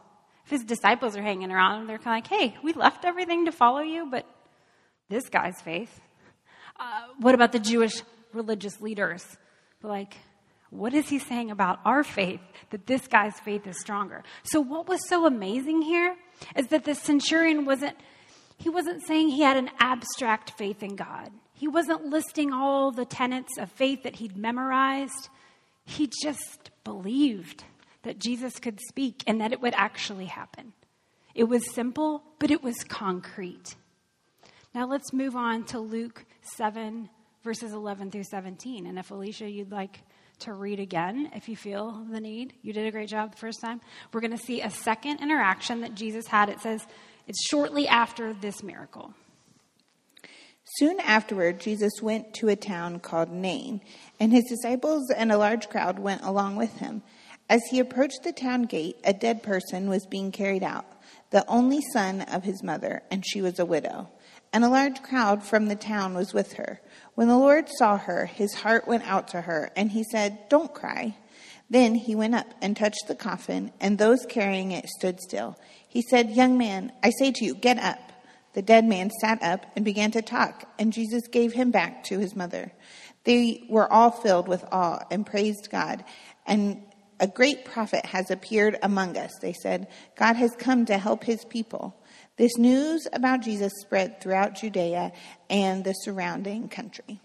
if 0.45 0.51
his 0.51 0.65
disciples 0.65 1.17
are 1.17 1.23
hanging 1.23 1.51
around 1.51 1.87
they're 1.87 1.99
kind 1.99 2.25
of 2.25 2.31
like, 2.31 2.41
hey, 2.41 2.57
we 2.63 2.73
left 2.73 3.05
everything 3.05 3.47
to 3.47 3.53
follow 3.53 3.81
you, 3.81 4.09
but 4.11 4.27
this 5.09 5.29
guy's 5.29 5.61
faith. 5.63 6.01
Uh, 6.79 7.03
what 7.19 7.35
about 7.35 7.53
the 7.53 7.59
Jewish 7.59 8.03
religious 8.33 8.81
leaders? 8.81 9.27
Like, 9.83 10.17
what 10.71 10.93
is 10.93 11.09
he 11.09 11.19
saying 11.19 11.51
about 11.51 11.81
our 11.85 12.05
faith 12.05 12.41
that 12.71 12.87
this 12.87 13.07
guy's 13.07 13.39
faith 13.41 13.67
is 13.67 13.81
stronger? 13.81 14.23
So, 14.43 14.61
what 14.61 14.87
was 14.87 15.07
so 15.09 15.27
amazing 15.27 15.83
here 15.83 16.17
is 16.57 16.69
that 16.69 16.85
the 16.85 16.95
centurion 16.95 17.65
wasn't, 17.65 17.97
he 18.59 18.69
wasn't 18.69 19.07
saying 19.07 19.31
he 19.31 19.43
had 19.43 19.57
an 19.57 19.71
abstract 19.81 20.53
faith 20.59 20.83
in 20.83 20.95
God. 20.95 21.31
He 21.59 21.67
wasn't 21.67 22.07
listing 22.07 22.53
all 22.53 22.93
the 22.93 23.05
tenets 23.05 23.59
of 23.59 23.69
faith 23.73 24.05
that 24.05 24.17
he'd 24.17 24.37
memorized. 24.37 25.29
He 25.85 26.09
just 26.23 26.71
believed 26.85 27.65
that 28.05 28.21
Jesus 28.21 28.61
could 28.61 28.79
speak 28.89 29.25
and 29.27 29.41
that 29.41 29.53
it 29.53 29.61
would 29.61 29.75
actually 29.75 30.27
happen. 30.27 30.73
It 31.35 31.45
was 31.45 31.75
simple, 31.75 32.23
but 32.39 32.53
it 32.53 32.63
was 32.63 32.77
concrete. 32.85 33.75
Now 34.73 34.87
let's 34.87 35.13
move 35.13 35.35
on 35.35 35.65
to 35.65 35.81
Luke 35.81 36.25
7, 36.57 37.09
verses 37.43 37.73
11 37.73 38.13
through 38.13 38.25
17. 38.31 38.87
And 38.87 38.97
if 38.97 39.11
Alicia, 39.11 39.51
you'd 39.51 39.73
like 39.73 39.99
to 40.41 40.53
read 40.53 40.79
again 40.79 41.29
if 41.35 41.49
you 41.49 41.57
feel 41.57 42.07
the 42.09 42.21
need. 42.21 42.53
You 42.63 42.73
did 42.73 42.87
a 42.87 42.93
great 42.93 43.09
job 43.09 43.33
the 43.33 43.39
first 43.39 43.61
time. 43.61 43.81
We're 44.13 44.21
going 44.21 44.31
to 44.31 44.39
see 44.39 44.61
a 44.61 44.71
second 44.71 45.21
interaction 45.21 45.81
that 45.81 45.97
Jesus 45.97 46.29
had. 46.29 46.51
It 46.51 46.61
says 46.61 46.87
it's 47.27 47.45
shortly 47.49 47.89
after 47.89 48.33
this 48.33 48.63
miracle. 48.63 49.13
Soon 50.77 51.01
afterward, 51.01 51.61
Jesus 51.61 52.03
went 52.03 52.35
to 52.35 52.49
a 52.49 52.57
town 52.57 53.01
called 53.01 53.31
Nain, 53.31 53.81
and 54.21 54.33
his 54.33 54.45
disciples 54.45 55.11
and 55.11 55.33
a 55.33 55.39
large 55.39 55.71
crowd 55.71 55.99
went 55.99 56.23
along 56.23 56.57
with 56.57 56.77
him. 56.79 57.03
As 57.49 57.63
he 57.71 57.79
approached 57.79 58.23
the 58.23 58.33
town 58.33 58.65
gate, 58.65 58.99
a 59.03 59.15
dead 59.15 59.43
person 59.43 59.89
was 59.89 60.05
being 60.05 60.31
carried 60.31 60.63
out, 60.63 60.85
the 61.31 61.47
only 61.49 61.81
son 61.93 62.21
of 62.21 62.45
his 62.45 62.63
mother, 62.63 63.03
and 63.11 63.25
she 63.27 63.41
was 63.41 63.59
a 63.59 63.65
widow. 63.65 64.11
And 64.53 64.63
a 64.63 64.69
large 64.69 65.03
crowd 65.03 65.43
from 65.43 65.67
the 65.67 65.77
town 65.77 66.13
was 66.15 66.35
with 66.35 66.55
her. 66.55 66.81
When 67.15 67.29
the 67.29 67.39
Lord 67.39 67.69
saw 67.79 67.97
her, 67.97 68.27
his 68.27 68.53
heart 68.55 68.87
went 68.87 69.09
out 69.11 69.29
to 69.29 69.43
her, 69.43 69.71
and 69.75 69.91
he 69.91 70.05
said, 70.05 70.51
Don't 70.51 70.75
cry. 70.75 71.17
Then 71.71 71.95
he 71.95 72.15
went 72.15 72.35
up 72.35 72.47
and 72.61 72.77
touched 72.77 73.09
the 73.09 73.15
coffin, 73.15 73.73
and 73.81 73.97
those 73.97 74.27
carrying 74.29 74.73
it 74.73 74.89
stood 74.89 75.21
still. 75.21 75.59
He 75.87 76.03
said, 76.03 76.31
Young 76.31 76.59
man, 76.59 76.93
I 77.03 77.11
say 77.11 77.33
to 77.33 77.45
you, 77.45 77.55
get 77.55 77.79
up. 77.79 78.08
The 78.55 78.63
dead 78.63 78.85
man 78.85 79.11
sat 79.21 79.43
up 79.43 79.67
and 79.77 79.85
began 79.85 80.11
to 80.13 80.23
talk, 80.23 80.65
and 80.79 80.93
Jesus 80.93 81.29
gave 81.29 81.53
him 81.53 81.71
back 81.71 82.05
to 82.05 82.19
his 82.19 82.35
mother. 82.35 82.73
They 83.25 83.65
were 83.69 83.93
all 83.93 84.11
filled 84.11 84.49
with 84.49 84.65
awe 84.73 85.05
and 85.11 85.27
praised 85.27 85.69
God. 85.71 86.05
And 86.47 86.83
a 87.21 87.27
great 87.27 87.65
prophet 87.65 88.07
has 88.07 88.31
appeared 88.31 88.79
among 88.83 89.17
us, 89.17 89.33
they 89.41 89.53
said. 89.53 89.89
God 90.17 90.37
has 90.37 90.55
come 90.57 90.87
to 90.87 90.99
help 90.99 91.25
his 91.25 91.45
people. 91.45 91.95
This 92.37 92.57
news 92.57 93.07
about 93.13 93.43
Jesus 93.43 93.73
spread 93.81 94.21
throughout 94.21 94.55
Judea 94.55 95.13
and 95.51 95.85
the 95.85 95.93
surrounding 95.93 96.69
country. 96.69 97.21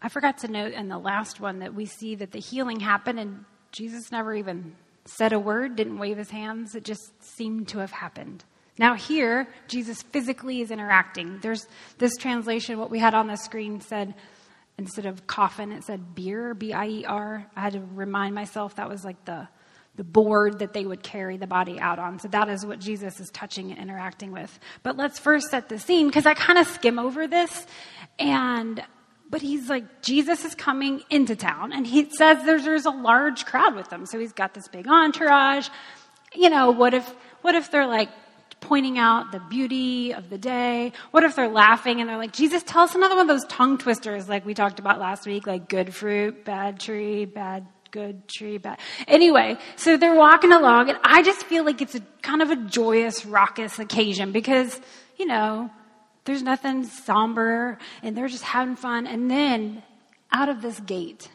I 0.00 0.08
forgot 0.08 0.38
to 0.38 0.48
note 0.48 0.74
in 0.74 0.88
the 0.88 0.98
last 0.98 1.40
one 1.40 1.58
that 1.58 1.74
we 1.74 1.86
see 1.86 2.14
that 2.16 2.30
the 2.30 2.38
healing 2.38 2.80
happened 2.80 3.18
and 3.18 3.44
Jesus 3.72 4.12
never 4.12 4.34
even 4.34 4.76
said 5.08 5.32
a 5.32 5.38
word, 5.38 5.76
didn't 5.76 5.98
wave 5.98 6.18
his 6.18 6.30
hands. 6.30 6.74
It 6.74 6.84
just 6.84 7.22
seemed 7.22 7.68
to 7.68 7.78
have 7.78 7.90
happened. 7.90 8.44
Now, 8.78 8.94
here, 8.94 9.48
Jesus 9.66 10.02
physically 10.02 10.60
is 10.60 10.70
interacting. 10.70 11.38
There's 11.40 11.66
this 11.98 12.16
translation, 12.16 12.78
what 12.78 12.90
we 12.90 13.00
had 13.00 13.14
on 13.14 13.26
the 13.26 13.36
screen 13.36 13.80
said, 13.80 14.14
instead 14.78 15.06
of 15.06 15.26
coffin, 15.26 15.72
it 15.72 15.84
said 15.84 16.14
bier, 16.14 16.54
B 16.54 16.72
I 16.72 16.86
E 16.86 17.04
R. 17.04 17.46
I 17.56 17.60
had 17.60 17.72
to 17.72 17.80
remind 17.80 18.34
myself 18.34 18.76
that 18.76 18.88
was 18.88 19.04
like 19.04 19.24
the 19.24 19.48
the 19.96 20.04
board 20.04 20.60
that 20.60 20.72
they 20.72 20.86
would 20.86 21.02
carry 21.02 21.36
the 21.38 21.46
body 21.48 21.80
out 21.80 21.98
on. 21.98 22.20
So 22.20 22.28
that 22.28 22.48
is 22.48 22.64
what 22.64 22.78
Jesus 22.78 23.18
is 23.18 23.30
touching 23.30 23.72
and 23.72 23.80
interacting 23.80 24.30
with. 24.30 24.56
But 24.84 24.96
let's 24.96 25.18
first 25.18 25.50
set 25.50 25.68
the 25.68 25.80
scene 25.80 26.06
because 26.06 26.24
I 26.24 26.34
kind 26.34 26.56
of 26.56 26.68
skim 26.68 27.00
over 27.00 27.26
this 27.26 27.66
and 28.16 28.80
but 29.30 29.42
he's 29.42 29.68
like 29.68 30.02
Jesus 30.02 30.44
is 30.44 30.54
coming 30.54 31.02
into 31.10 31.36
town 31.36 31.72
and 31.72 31.86
he 31.86 32.08
says 32.10 32.44
there's 32.44 32.64
there's 32.64 32.86
a 32.86 32.90
large 32.90 33.44
crowd 33.46 33.74
with 33.74 33.92
him. 33.92 34.06
So 34.06 34.18
he's 34.18 34.32
got 34.32 34.54
this 34.54 34.68
big 34.68 34.86
entourage. 34.88 35.68
You 36.34 36.50
know, 36.50 36.70
what 36.70 36.94
if 36.94 37.08
what 37.42 37.54
if 37.54 37.70
they're 37.70 37.86
like 37.86 38.10
pointing 38.60 38.98
out 38.98 39.30
the 39.32 39.40
beauty 39.40 40.12
of 40.12 40.30
the 40.30 40.38
day? 40.38 40.92
What 41.10 41.22
if 41.24 41.36
they're 41.36 41.48
laughing 41.48 42.00
and 42.00 42.08
they're 42.08 42.16
like, 42.16 42.32
Jesus, 42.32 42.62
tell 42.62 42.82
us 42.82 42.94
another 42.94 43.14
one 43.14 43.22
of 43.22 43.28
those 43.28 43.48
tongue 43.48 43.78
twisters 43.78 44.28
like 44.28 44.44
we 44.44 44.54
talked 44.54 44.78
about 44.78 44.98
last 44.98 45.26
week, 45.26 45.46
like 45.46 45.68
good 45.68 45.94
fruit, 45.94 46.44
bad 46.44 46.80
tree, 46.80 47.24
bad 47.24 47.66
good 47.90 48.28
tree, 48.28 48.58
bad. 48.58 48.78
Anyway, 49.06 49.56
so 49.76 49.96
they're 49.96 50.14
walking 50.14 50.52
along, 50.52 50.90
and 50.90 50.98
I 51.02 51.22
just 51.22 51.44
feel 51.46 51.64
like 51.64 51.80
it's 51.80 51.94
a 51.94 52.00
kind 52.22 52.42
of 52.42 52.50
a 52.50 52.56
joyous, 52.56 53.24
raucous 53.24 53.78
occasion 53.78 54.32
because, 54.32 54.78
you 55.16 55.26
know, 55.26 55.70
there's 56.28 56.42
nothing 56.42 56.84
somber, 56.84 57.78
and 58.02 58.14
they're 58.14 58.28
just 58.28 58.44
having 58.44 58.76
fun. 58.76 59.06
And 59.06 59.30
then 59.30 59.82
out 60.30 60.50
of 60.50 60.60
this 60.60 60.78
gate 60.80 61.30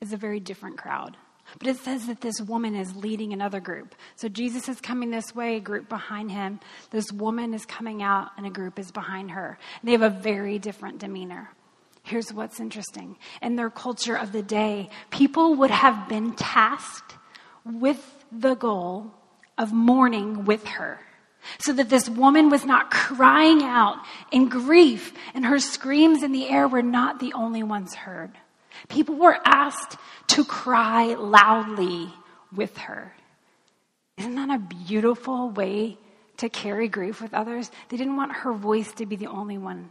is 0.00 0.12
a 0.12 0.16
very 0.16 0.38
different 0.38 0.78
crowd. 0.78 1.16
But 1.58 1.66
it 1.66 1.78
says 1.78 2.06
that 2.06 2.20
this 2.20 2.40
woman 2.40 2.76
is 2.76 2.94
leading 2.94 3.32
another 3.32 3.58
group. 3.58 3.92
So 4.14 4.28
Jesus 4.28 4.68
is 4.68 4.80
coming 4.80 5.10
this 5.10 5.34
way, 5.34 5.56
a 5.56 5.60
group 5.60 5.88
behind 5.88 6.30
him. 6.30 6.60
This 6.92 7.10
woman 7.10 7.52
is 7.54 7.66
coming 7.66 8.04
out, 8.04 8.28
and 8.36 8.46
a 8.46 8.50
group 8.50 8.78
is 8.78 8.92
behind 8.92 9.32
her. 9.32 9.58
They 9.82 9.90
have 9.92 10.02
a 10.02 10.10
very 10.10 10.60
different 10.60 11.00
demeanor. 11.00 11.50
Here's 12.04 12.32
what's 12.32 12.60
interesting. 12.60 13.16
In 13.42 13.56
their 13.56 13.68
culture 13.68 14.14
of 14.14 14.30
the 14.30 14.42
day, 14.42 14.90
people 15.10 15.56
would 15.56 15.72
have 15.72 16.08
been 16.08 16.34
tasked 16.34 17.16
with 17.64 18.00
the 18.30 18.54
goal 18.54 19.12
of 19.58 19.72
mourning 19.72 20.44
with 20.44 20.64
her. 20.66 21.00
So 21.60 21.72
that 21.72 21.88
this 21.88 22.08
woman 22.08 22.50
was 22.50 22.64
not 22.64 22.90
crying 22.90 23.62
out 23.62 23.96
in 24.30 24.48
grief, 24.48 25.12
and 25.34 25.44
her 25.44 25.58
screams 25.58 26.22
in 26.22 26.32
the 26.32 26.48
air 26.48 26.68
were 26.68 26.82
not 26.82 27.18
the 27.18 27.32
only 27.32 27.62
ones 27.62 27.94
heard. 27.94 28.32
People 28.88 29.16
were 29.16 29.38
asked 29.44 29.96
to 30.28 30.44
cry 30.44 31.14
loudly 31.14 32.12
with 32.54 32.76
her. 32.78 33.14
Isn't 34.16 34.34
that 34.36 34.50
a 34.50 34.58
beautiful 34.58 35.50
way 35.50 35.98
to 36.38 36.48
carry 36.48 36.88
grief 36.88 37.22
with 37.22 37.34
others? 37.34 37.70
They 37.88 37.96
didn't 37.96 38.16
want 38.16 38.32
her 38.32 38.52
voice 38.52 38.92
to 38.94 39.06
be 39.06 39.16
the 39.16 39.28
only 39.28 39.58
one 39.58 39.90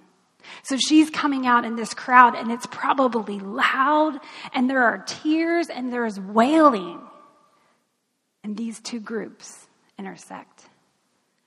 so 0.64 0.78
she's 0.78 1.10
coming 1.10 1.46
out 1.46 1.66
in 1.66 1.76
this 1.76 1.94
crowd, 1.94 2.36
and 2.36 2.52
it's 2.52 2.66
probably 2.68 3.40
loud, 3.40 4.20
and 4.54 4.70
there 4.70 4.84
are 4.84 5.00
tears, 5.00 5.68
and 5.68 5.92
there 5.92 6.06
is 6.06 6.20
wailing. 6.20 7.00
And 8.44 8.56
these 8.56 8.80
two 8.80 9.00
groups 9.00 9.68
intersect. 9.98 10.69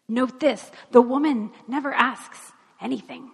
Note 0.09 0.41
this 0.41 0.71
the 0.91 1.03
woman 1.03 1.51
never 1.69 1.93
asks 1.93 2.53
anything. 2.81 3.31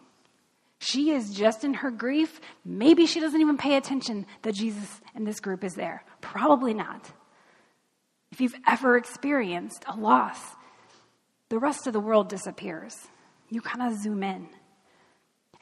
She 0.80 1.10
is 1.10 1.34
just 1.34 1.64
in 1.64 1.74
her 1.74 1.90
grief. 1.90 2.40
Maybe 2.64 3.06
she 3.06 3.20
doesn't 3.20 3.40
even 3.40 3.58
pay 3.58 3.76
attention 3.76 4.26
that 4.42 4.54
Jesus 4.54 5.00
in 5.16 5.24
this 5.24 5.40
group 5.40 5.64
is 5.64 5.74
there. 5.74 6.04
Probably 6.20 6.72
not. 6.72 7.10
If 8.30 8.40
you've 8.40 8.54
ever 8.66 8.96
experienced 8.96 9.84
a 9.88 9.96
loss, 9.96 10.38
the 11.48 11.58
rest 11.58 11.86
of 11.86 11.92
the 11.92 12.00
world 12.00 12.28
disappears. 12.28 12.94
You 13.48 13.60
kind 13.60 13.90
of 13.90 13.98
zoom 13.98 14.22
in. 14.22 14.48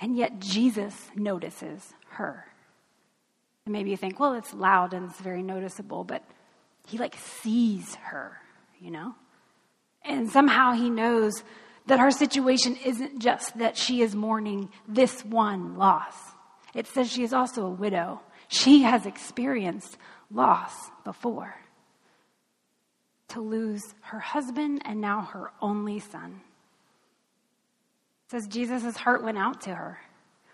And 0.01 0.17
yet 0.17 0.41
Jesus 0.41 0.95
notices 1.15 1.95
her. 2.11 2.45
And 3.65 3.73
maybe 3.73 3.91
you 3.91 3.97
think, 3.97 4.21
well, 4.21 4.35
it's 4.35 4.53
loud 4.53 4.93
and 4.93 5.11
it's 5.11 5.21
very 5.21 5.43
noticeable, 5.43 6.05
but 6.05 6.23
he 6.87 6.99
like 6.99 7.17
sees 7.17 7.95
her, 7.97 8.37
you 8.79 8.91
know? 8.91 9.15
And 10.07 10.31
somehow 10.31 10.73
he 10.73 10.89
knows 10.89 11.43
that 11.87 12.01
her 12.01 12.11
situation 12.11 12.77
isn't 12.85 13.19
just 13.21 13.59
that 13.59 13.77
she 13.77 14.03
is 14.03 14.15
mourning 14.15 14.71
this 14.89 15.25
one 15.25 15.77
loss. 15.77 16.15
It 16.75 16.87
says 16.87 17.11
she 17.11 17.23
is 17.23 17.33
also 17.33 17.67
a 17.67 17.71
widow. 17.71 18.21
She 18.49 18.83
has 18.83 19.07
experienced 19.07 19.97
loss 20.31 20.73
before. 21.05 21.55
To 23.29 23.41
lose 23.41 23.83
her 24.03 24.21
husband 24.21 24.83
and 24.85 25.01
now 25.01 25.23
her 25.33 25.51
only 25.61 25.99
son. 25.99 26.41
It 28.27 28.31
says 28.31 28.47
Jesus' 28.49 28.97
heart 28.97 29.25
went 29.25 29.39
out 29.39 29.63
to 29.63 29.75
her. 29.75 29.99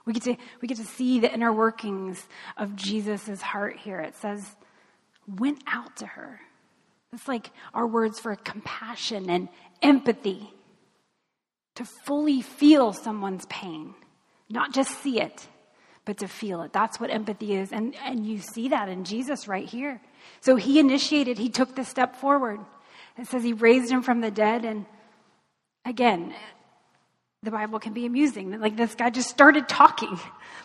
We 0.05 0.13
get 0.13 0.23
to, 0.25 0.37
we 0.61 0.69
get 0.69 0.79
to 0.79 0.85
see 0.85 1.21
the 1.21 1.33
inner 1.33 1.53
workings 1.53 2.27
of 2.57 2.75
Jesus' 2.77 3.41
heart 3.41 3.77
here. 3.77 4.01
It 4.01 4.17
says, 4.17 4.57
went 5.27 5.63
out 5.67 5.97
to 5.97 6.07
her. 6.07 6.41
It's 7.13 7.29
like 7.29 7.51
our 7.75 7.87
words 7.87 8.19
for 8.19 8.35
compassion 8.37 9.29
and 9.29 9.49
empathy. 9.83 10.51
To 11.77 11.85
fully 11.85 12.43
feel 12.43 12.93
someone's 12.93 13.47
pain, 13.47 13.95
not 14.51 14.75
just 14.75 14.91
see 15.03 15.19
it, 15.21 15.49
but 16.05 16.19
to 16.19 16.29
feel 16.29 16.61
it. 16.63 16.73
That's 16.73 17.01
what 17.01 17.11
empathy 17.11 17.55
is. 17.55 17.73
And, 17.73 17.95
and 18.05 18.27
you 18.27 18.41
see 18.41 18.69
that 18.69 18.91
in 18.91 19.05
Jesus 19.05 19.49
right 19.49 19.67
here. 19.67 19.99
So 20.41 20.57
he 20.57 20.79
initiated, 20.79 21.39
he 21.39 21.49
took 21.49 21.75
the 21.75 21.85
step 21.85 22.17
forward. 22.17 22.61
It 23.17 23.27
says 23.27 23.43
he 23.43 23.55
raised 23.55 23.91
him 23.91 24.03
from 24.03 24.21
the 24.21 24.31
dead. 24.31 24.67
And 24.67 24.85
again, 25.87 26.35
the 27.43 27.51
Bible 27.51 27.79
can 27.79 27.95
be 27.95 28.05
amusing. 28.05 28.61
Like 28.61 28.77
this 28.77 28.95
guy 28.95 29.09
just 29.09 29.31
started 29.31 29.67
talking. 29.67 30.19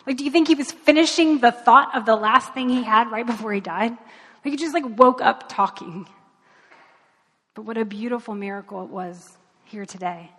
Like, 0.06 0.18
do 0.18 0.24
you 0.24 0.30
think 0.30 0.48
he 0.48 0.54
was 0.54 0.70
finishing 0.70 1.38
the 1.38 1.52
thought 1.52 1.96
of 1.96 2.04
the 2.04 2.16
last 2.16 2.52
thing 2.52 2.68
he 2.68 2.82
had 2.82 3.10
right 3.10 3.26
before 3.26 3.52
he 3.52 3.60
died? 3.60 3.92
Like 4.44 4.52
he 4.52 4.56
just 4.56 4.74
like 4.74 4.84
woke 4.98 5.22
up 5.22 5.48
talking. 5.48 6.06
But 7.58 7.64
what 7.64 7.76
a 7.76 7.84
beautiful 7.84 8.36
miracle 8.36 8.84
it 8.84 8.88
was 8.88 9.36
here 9.64 9.84
today. 9.84 10.30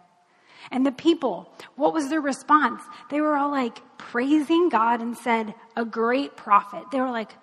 And 0.71 0.85
the 0.85 0.93
people, 0.93 1.51
what 1.75 1.93
was 1.93 2.07
their 2.07 2.21
response? 2.21 2.81
They 3.11 3.19
were 3.19 3.35
all 3.35 3.51
like 3.51 3.81
praising 3.97 4.69
God 4.69 5.01
and 5.01 5.17
said, 5.17 5.53
a 5.75 5.83
great 5.83 6.38
prophet. 6.38 6.85
They 6.93 7.01
were 7.01 7.11
like, 7.11 7.33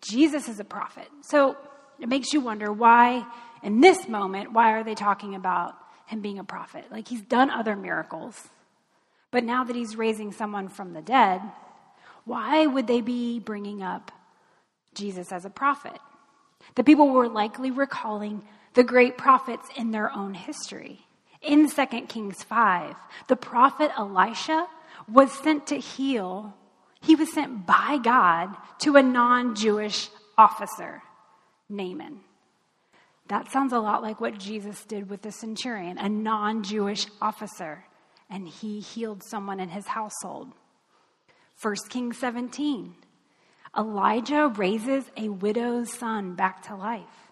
Jesus 0.00 0.48
is 0.48 0.60
a 0.60 0.64
prophet. 0.64 1.08
So 1.22 1.56
it 1.98 2.08
makes 2.08 2.32
you 2.32 2.40
wonder 2.40 2.72
why, 2.72 3.26
in 3.64 3.80
this 3.80 4.06
moment, 4.06 4.52
why 4.52 4.70
are 4.74 4.84
they 4.84 4.94
talking 4.94 5.34
about 5.34 5.74
him 6.06 6.20
being 6.20 6.38
a 6.38 6.44
prophet? 6.44 6.84
Like 6.88 7.08
he's 7.08 7.22
done 7.22 7.50
other 7.50 7.74
miracles. 7.74 8.40
But 9.32 9.42
now 9.42 9.64
that 9.64 9.74
he's 9.74 9.96
raising 9.96 10.30
someone 10.30 10.68
from 10.68 10.92
the 10.92 11.02
dead, 11.02 11.42
why 12.24 12.66
would 12.66 12.86
they 12.86 13.00
be 13.00 13.40
bringing 13.40 13.82
up 13.82 14.12
Jesus 14.94 15.32
as 15.32 15.44
a 15.44 15.50
prophet? 15.50 15.98
The 16.76 16.84
people 16.84 17.08
were 17.08 17.28
likely 17.28 17.72
recalling 17.72 18.44
the 18.78 18.84
great 18.84 19.18
prophets 19.18 19.66
in 19.76 19.90
their 19.90 20.08
own 20.14 20.34
history. 20.34 21.00
In 21.42 21.68
2 21.68 21.86
Kings 22.06 22.44
5, 22.44 22.94
the 23.26 23.34
prophet 23.34 23.90
Elisha 23.98 24.68
was 25.12 25.32
sent 25.32 25.66
to 25.66 25.78
heal. 25.78 26.54
He 27.00 27.16
was 27.16 27.34
sent 27.34 27.66
by 27.66 27.98
God 28.00 28.54
to 28.82 28.94
a 28.94 29.02
non 29.02 29.56
Jewish 29.56 30.10
officer, 30.38 31.02
Naaman. 31.68 32.20
That 33.26 33.50
sounds 33.50 33.72
a 33.72 33.80
lot 33.80 34.00
like 34.00 34.20
what 34.20 34.38
Jesus 34.38 34.84
did 34.84 35.10
with 35.10 35.22
the 35.22 35.32
centurion, 35.32 35.98
a 35.98 36.08
non 36.08 36.62
Jewish 36.62 37.06
officer, 37.20 37.84
and 38.30 38.46
he 38.46 38.78
healed 38.78 39.24
someone 39.24 39.58
in 39.58 39.70
his 39.70 39.88
household. 39.88 40.52
1 41.60 41.74
Kings 41.88 42.16
17, 42.18 42.94
Elijah 43.76 44.46
raises 44.46 45.10
a 45.16 45.30
widow's 45.30 45.92
son 45.92 46.36
back 46.36 46.62
to 46.68 46.76
life. 46.76 47.27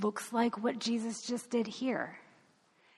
Looks 0.00 0.32
like 0.32 0.62
what 0.62 0.78
Jesus 0.78 1.22
just 1.22 1.50
did 1.50 1.66
here. 1.66 2.18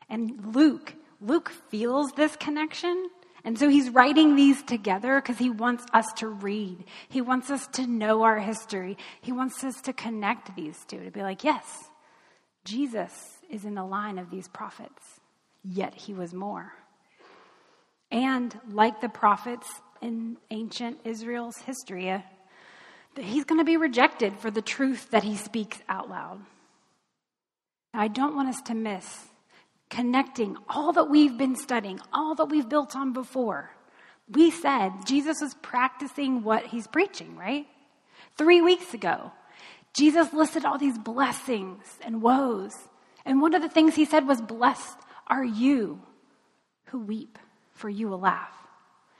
And 0.08 0.54
Luke, 0.54 0.94
Luke 1.20 1.50
feels 1.70 2.12
this 2.12 2.36
connection. 2.36 3.08
And 3.44 3.58
so 3.58 3.68
he's 3.68 3.90
writing 3.90 4.34
these 4.34 4.62
together 4.62 5.20
because 5.20 5.38
he 5.38 5.48
wants 5.48 5.84
us 5.92 6.06
to 6.16 6.28
read. 6.28 6.84
He 7.08 7.20
wants 7.20 7.50
us 7.50 7.66
to 7.68 7.86
know 7.86 8.22
our 8.22 8.38
history. 8.38 8.98
He 9.20 9.32
wants 9.32 9.62
us 9.62 9.80
to 9.82 9.92
connect 9.92 10.56
these 10.56 10.84
two, 10.86 11.04
to 11.04 11.10
be 11.10 11.22
like, 11.22 11.44
yes, 11.44 11.64
Jesus 12.64 13.38
is 13.48 13.64
in 13.64 13.74
the 13.74 13.84
line 13.84 14.18
of 14.18 14.30
these 14.30 14.48
prophets, 14.48 15.20
yet 15.64 15.94
he 15.94 16.12
was 16.12 16.34
more. 16.34 16.72
And 18.10 18.58
like 18.70 19.00
the 19.00 19.08
prophets 19.08 19.68
in 20.02 20.36
ancient 20.50 20.98
Israel's 21.04 21.58
history, 21.58 22.10
uh, 22.10 22.20
he's 23.16 23.44
going 23.44 23.60
to 23.60 23.64
be 23.64 23.76
rejected 23.76 24.38
for 24.38 24.50
the 24.50 24.62
truth 24.62 25.10
that 25.10 25.22
he 25.22 25.36
speaks 25.36 25.78
out 25.88 26.10
loud. 26.10 26.40
I 27.94 28.08
don't 28.08 28.36
want 28.36 28.48
us 28.48 28.60
to 28.62 28.74
miss 28.74 29.28
connecting 29.90 30.56
all 30.68 30.92
that 30.92 31.08
we've 31.10 31.38
been 31.38 31.56
studying, 31.56 32.00
all 32.12 32.34
that 32.34 32.46
we've 32.46 32.68
built 32.68 32.94
on 32.94 33.12
before. 33.12 33.70
We 34.30 34.50
said 34.50 34.92
Jesus 35.06 35.38
was 35.40 35.54
practicing 35.54 36.42
what 36.42 36.66
he's 36.66 36.86
preaching, 36.86 37.36
right? 37.36 37.66
Three 38.36 38.60
weeks 38.60 38.92
ago, 38.92 39.32
Jesus 39.94 40.32
listed 40.32 40.64
all 40.64 40.78
these 40.78 40.98
blessings 40.98 41.82
and 42.04 42.20
woes. 42.20 42.72
And 43.24 43.40
one 43.40 43.54
of 43.54 43.62
the 43.62 43.68
things 43.68 43.94
he 43.94 44.04
said 44.04 44.26
was, 44.26 44.40
Blessed 44.40 44.98
are 45.26 45.44
you 45.44 46.00
who 46.86 47.00
weep, 47.00 47.38
for 47.72 47.88
you 47.88 48.08
will 48.08 48.20
laugh. 48.20 48.54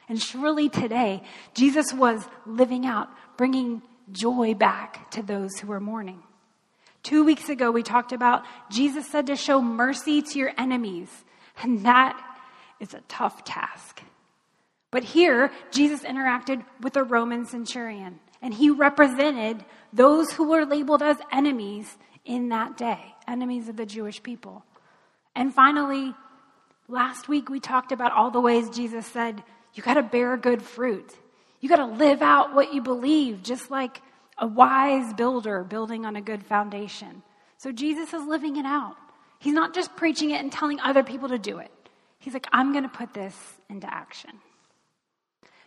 And 0.09 0.21
surely 0.21 0.69
today, 0.69 1.23
Jesus 1.55 1.93
was 1.93 2.27
living 2.47 2.87
out, 2.87 3.09
bringing 3.37 3.83
joy 4.11 4.55
back 4.55 5.11
to 5.13 5.23
those 5.23 5.59
who 5.59 5.71
are 5.73 5.81
mourning. 5.81 6.23
Two 7.09 7.25
weeks 7.25 7.49
ago, 7.49 7.71
we 7.71 7.83
talked 7.83 8.13
about 8.13 8.45
Jesus 8.71 9.07
said 9.07 9.29
to 9.29 9.35
show 9.35 9.63
mercy 9.63 10.21
to 10.21 10.39
your 10.39 10.53
enemies, 10.59 11.09
and 11.63 11.83
that 11.87 12.23
is 12.81 12.93
a 12.93 13.01
tough 13.09 13.45
task. 13.45 14.03
But 14.91 15.05
here, 15.05 15.51
Jesus 15.71 16.03
interacted 16.03 16.63
with 16.83 16.99
a 16.99 17.03
Roman 17.03 17.47
centurion, 17.47 18.21
and 18.43 18.53
he 18.53 18.69
represented 18.69 19.65
those 19.91 20.33
who 20.33 20.51
were 20.51 20.67
labeled 20.67 21.03
as 21.03 21.17
enemies 21.33 21.97
in 22.27 22.51
that 22.51 22.77
day, 22.77 23.15
enemies 23.27 23.71
of 23.71 23.77
the 23.79 23.87
Jewish 23.87 24.23
people. 24.23 24.63
And 25.35 25.55
finally, 25.55 26.15
last 26.89 27.27
week 27.27 27.49
we 27.49 27.59
talked 27.59 27.91
about 27.91 28.13
all 28.13 28.31
the 28.31 28.39
ways 28.39 28.69
Jesus 28.69 29.07
said, 29.07 29.43
you 29.73 29.83
got 29.83 29.95
to 29.95 30.03
bear 30.03 30.37
good 30.37 30.61
fruit. 30.61 31.11
You 31.61 31.71
got 31.71 31.77
to 31.77 31.87
live 31.87 32.21
out 32.21 32.55
what 32.55 32.75
you 32.75 32.83
believe, 32.83 33.43
just 33.43 33.71
like 33.71 34.03
a 34.39 34.47
wise 34.47 35.13
builder 35.15 35.65
building 35.65 36.07
on 36.07 36.17
a 36.17 36.21
good 36.21 36.45
foundation. 36.45 37.23
So 37.57 37.73
Jesus 37.73 38.13
is 38.15 38.25
living 38.27 38.57
it 38.57 38.67
out. 38.67 38.97
He's 39.39 39.55
not 39.55 39.75
just 39.75 39.95
preaching 39.97 40.31
it 40.31 40.41
and 40.41 40.51
telling 40.51 40.81
other 40.81 41.03
people 41.03 41.29
to 41.29 41.39
do 41.39 41.59
it. 41.59 41.71
He's 42.19 42.35
like, 42.35 42.47
I'm 42.53 42.73
going 42.73 42.85
to 42.85 42.89
put 42.89 43.15
this 43.15 43.35
into 43.69 43.93
action. 43.93 44.31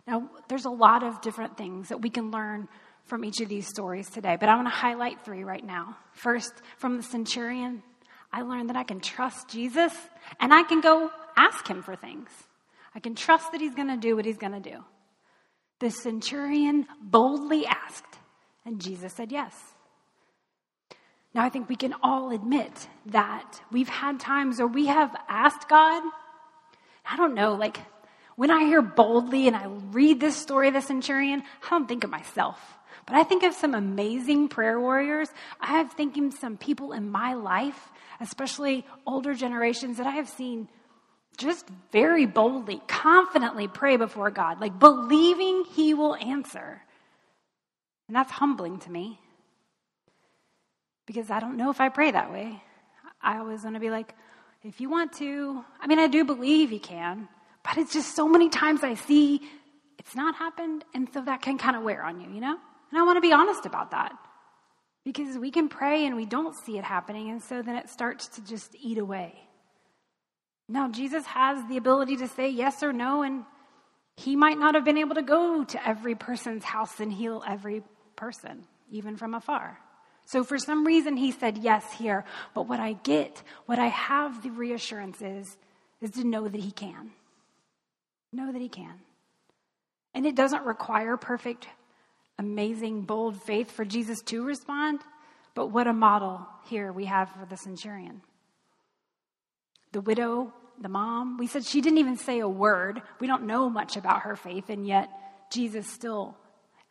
Now, 0.08 0.30
there's 0.50 0.66
a 0.66 0.70
lot 0.70 1.04
of 1.04 1.22
different 1.22 1.58
things 1.58 1.90
that 1.90 2.02
we 2.02 2.10
can 2.10 2.32
learn 2.32 2.68
from 3.06 3.24
each 3.26 3.42
of 3.42 3.50
these 3.50 3.68
stories 3.68 4.10
today, 4.10 4.38
but 4.40 4.50
I 4.50 4.56
want 4.56 4.68
to 4.68 4.74
highlight 4.74 5.24
three 5.24 5.44
right 5.44 5.64
now. 5.64 5.98
First, 6.14 6.54
from 6.78 6.98
the 6.98 7.04
centurion, 7.04 7.84
I 8.32 8.42
learned 8.42 8.70
that 8.70 8.78
I 8.78 8.84
can 8.84 9.00
trust 9.00 9.50
Jesus 9.50 9.94
and 10.40 10.54
I 10.54 10.64
can 10.64 10.82
go 10.82 11.12
ask 11.36 11.68
him 11.68 11.82
for 11.82 11.96
things. 11.96 12.30
I 12.94 13.00
can 13.00 13.16
trust 13.16 13.52
that 13.52 13.62
he's 13.62 13.76
going 13.76 13.88
to 13.88 13.98
do 13.98 14.16
what 14.16 14.26
he's 14.26 14.38
going 14.38 14.54
to 14.54 14.70
do. 14.70 14.84
The 15.80 15.90
centurion 15.90 16.88
boldly 17.02 17.66
asked, 17.66 18.20
and 18.66 18.80
Jesus 18.80 19.14
said 19.14 19.32
yes. 19.32 19.56
Now, 21.34 21.46
I 21.46 21.50
think 21.50 21.70
we 21.70 21.76
can 21.78 21.96
all 22.04 22.32
admit 22.32 22.88
that 23.08 23.62
we've 23.72 23.88
had 23.90 24.20
times 24.20 24.60
where 24.60 24.68
we 24.68 24.88
have 24.88 25.16
asked 25.30 25.70
God, 25.70 26.04
I 27.06 27.16
don't 27.16 27.36
know, 27.36 27.54
like 27.54 27.80
when 28.36 28.52
I 28.52 28.66
hear 28.66 28.82
boldly 28.82 29.48
and 29.48 29.56
I 29.56 29.68
read 29.92 30.20
this 30.20 30.36
story 30.36 30.68
of 30.68 30.74
the 30.74 30.82
centurion, 30.82 31.44
I 31.64 31.70
don't 31.70 31.88
think 31.88 32.04
of 32.04 32.10
myself. 32.10 32.60
But 33.06 33.16
I 33.16 33.24
think 33.24 33.44
of 33.44 33.54
some 33.54 33.74
amazing 33.74 34.50
prayer 34.50 34.80
warriors. 34.80 35.30
I 35.60 35.78
have 35.78 35.94
thinking 35.94 36.32
some 36.32 36.58
people 36.58 36.92
in 36.92 37.10
my 37.10 37.34
life, 37.34 37.92
especially 38.20 38.86
older 39.08 39.34
generations, 39.34 39.98
that 39.98 40.08
I 40.08 40.12
have 40.12 40.30
seen 40.30 40.70
just 41.38 41.68
very 41.92 42.26
boldly, 42.26 42.82
confidently 42.88 43.68
pray 43.68 43.98
before 43.98 44.30
God, 44.30 44.60
like 44.60 44.78
believing 44.78 45.64
He 45.74 45.94
will 45.94 46.16
answer. 46.16 46.82
And 48.12 48.16
that's 48.18 48.32
humbling 48.32 48.78
to 48.80 48.92
me 48.92 49.22
because 51.06 51.32
I 51.32 51.40
don't 51.40 51.56
know 51.56 51.70
if 51.70 51.80
I 51.80 51.88
pray 51.88 52.12
that 52.12 52.30
way. 52.30 52.62
I 53.22 53.38
always 53.38 53.64
want 53.64 53.78
to 53.78 53.80
be 53.80 53.90
like, 53.90 54.14
if 54.64 54.82
you 54.82 54.90
want 54.90 55.14
to, 55.14 55.64
I 55.80 55.88
mean, 55.88 55.98
I 55.98 56.08
do 56.08 56.26
believe 56.26 56.74
you 56.74 56.80
can, 56.82 57.30
but 57.64 57.78
it's 57.78 57.94
just 57.94 58.14
so 58.14 58.28
many 58.28 58.50
times 58.50 58.84
I 58.84 58.96
see 58.96 59.40
it's 59.98 60.14
not 60.14 60.36
happened, 60.36 60.84
and 60.94 61.08
so 61.14 61.22
that 61.22 61.42
can 61.42 61.58
kind 61.58 61.78
of 61.78 61.84
wear 61.84 62.04
on 62.04 62.20
you, 62.20 62.30
you 62.30 62.42
know? 62.42 62.58
And 62.92 63.00
I 63.00 63.04
want 63.04 63.16
to 63.16 63.22
be 63.22 63.32
honest 63.32 63.66
about 63.66 63.92
that 63.92 64.12
because 65.06 65.38
we 65.38 65.50
can 65.50 65.70
pray 65.70 66.06
and 66.06 66.18
we 66.18 66.26
don't 66.26 66.54
see 66.54 66.78
it 66.78 66.84
happening, 66.84 67.30
and 67.30 67.42
so 67.42 67.62
then 67.62 67.78
it 67.78 67.88
starts 67.88 68.28
to 68.28 68.44
just 68.44 68.76
eat 68.76 68.98
away. 68.98 69.40
Now, 70.68 70.90
Jesus 70.90 71.26
has 71.28 71.66
the 71.70 71.78
ability 71.78 72.18
to 72.18 72.28
say 72.28 72.50
yes 72.50 72.84
or 72.84 72.92
no, 72.92 73.22
and 73.22 73.46
he 74.18 74.36
might 74.36 74.60
not 74.60 74.76
have 74.76 74.84
been 74.84 74.98
able 74.98 75.16
to 75.16 75.22
go 75.22 75.64
to 75.64 75.88
every 75.88 76.16
person's 76.16 76.66
house 76.66 77.00
and 77.00 77.14
heal 77.14 77.42
every 77.48 77.84
person, 78.22 78.64
even 78.92 79.18
from 79.18 79.34
afar. 79.34 79.80
So 80.26 80.44
for 80.44 80.60
some 80.60 80.86
reason, 80.86 81.18
he 81.18 81.32
said 81.32 81.58
yes 81.58 81.92
here. 81.94 82.24
But 82.54 82.68
what 82.68 82.80
I 82.80 82.94
get, 82.94 83.42
what 83.66 83.80
I 83.80 83.88
have 83.88 84.44
the 84.44 84.52
reassurance 84.52 85.24
is, 85.24 85.58
is 86.02 86.12
to 86.12 86.24
know 86.24 86.48
that 86.48 86.62
he 86.62 86.72
can. 86.72 87.10
Know 88.32 88.52
that 88.52 88.62
he 88.62 88.70
can. 88.70 88.94
And 90.14 90.28
it 90.28 90.36
doesn't 90.36 90.64
require 90.66 91.18
perfect, 91.18 91.68
amazing, 92.38 93.02
bold 93.02 93.42
faith 93.42 93.72
for 93.72 93.86
Jesus 93.86 94.22
to 94.26 94.46
respond. 94.46 95.00
But 95.56 95.68
what 95.68 95.88
a 95.88 95.94
model 95.94 96.46
here 96.70 96.92
we 96.92 97.06
have 97.06 97.28
for 97.32 97.48
the 97.50 97.58
centurion. 97.58 98.22
The 99.94 100.02
widow, 100.02 100.54
the 100.80 100.90
mom, 100.90 101.40
we 101.40 101.48
said 101.48 101.66
she 101.66 101.82
didn't 101.82 101.98
even 101.98 102.18
say 102.18 102.38
a 102.40 102.48
word. 102.48 103.02
We 103.20 103.26
don't 103.26 103.48
know 103.48 103.68
much 103.68 103.98
about 103.98 104.22
her 104.22 104.36
faith, 104.36 104.70
and 104.70 104.86
yet 104.86 105.10
Jesus 105.52 105.88
still 105.88 106.38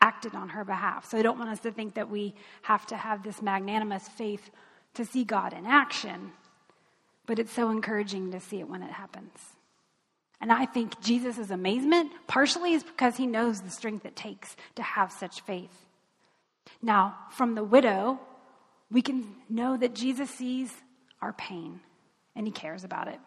acted 0.00 0.34
on 0.34 0.50
her 0.50 0.64
behalf. 0.64 1.10
So 1.10 1.18
I 1.18 1.22
don't 1.22 1.38
want 1.38 1.50
us 1.50 1.60
to 1.60 1.70
think 1.70 1.94
that 1.94 2.10
we 2.10 2.34
have 2.62 2.86
to 2.86 2.96
have 2.96 3.22
this 3.22 3.42
magnanimous 3.42 4.08
faith 4.08 4.50
to 4.94 5.04
see 5.04 5.24
God 5.24 5.52
in 5.52 5.66
action, 5.66 6.32
but 7.26 7.38
it's 7.38 7.52
so 7.52 7.70
encouraging 7.70 8.32
to 8.32 8.40
see 8.40 8.60
it 8.60 8.68
when 8.68 8.82
it 8.82 8.90
happens. 8.90 9.32
And 10.40 10.50
I 10.50 10.64
think 10.64 11.00
Jesus' 11.00 11.50
amazement 11.50 12.12
partially 12.26 12.72
is 12.72 12.82
because 12.82 13.16
he 13.16 13.26
knows 13.26 13.60
the 13.60 13.70
strength 13.70 14.06
it 14.06 14.16
takes 14.16 14.56
to 14.76 14.82
have 14.82 15.12
such 15.12 15.42
faith. 15.42 15.86
Now, 16.80 17.16
from 17.30 17.54
the 17.54 17.64
widow, 17.64 18.18
we 18.90 19.02
can 19.02 19.34
know 19.48 19.76
that 19.76 19.94
Jesus 19.94 20.30
sees 20.30 20.72
our 21.20 21.34
pain 21.34 21.80
and 22.34 22.46
he 22.46 22.52
cares 22.52 22.84
about 22.84 23.08
it. 23.08 23.20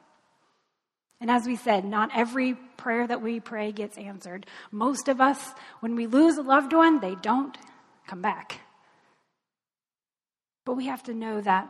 And 1.21 1.31
as 1.31 1.45
we 1.45 1.55
said, 1.55 1.85
not 1.85 2.09
every 2.13 2.55
prayer 2.77 3.07
that 3.07 3.21
we 3.21 3.39
pray 3.39 3.71
gets 3.71 3.97
answered. 3.97 4.45
Most 4.71 5.07
of 5.07 5.21
us, 5.21 5.53
when 5.79 5.95
we 5.95 6.05
lose 6.05 6.37
a 6.37 6.41
loved 6.41 6.73
one, 6.73 6.99
they 6.99 7.15
don't 7.15 7.57
come 8.07 8.21
back. 8.21 8.59
But 10.65 10.75
we 10.75 10.87
have 10.87 11.03
to 11.03 11.13
know 11.13 11.41
that 11.41 11.69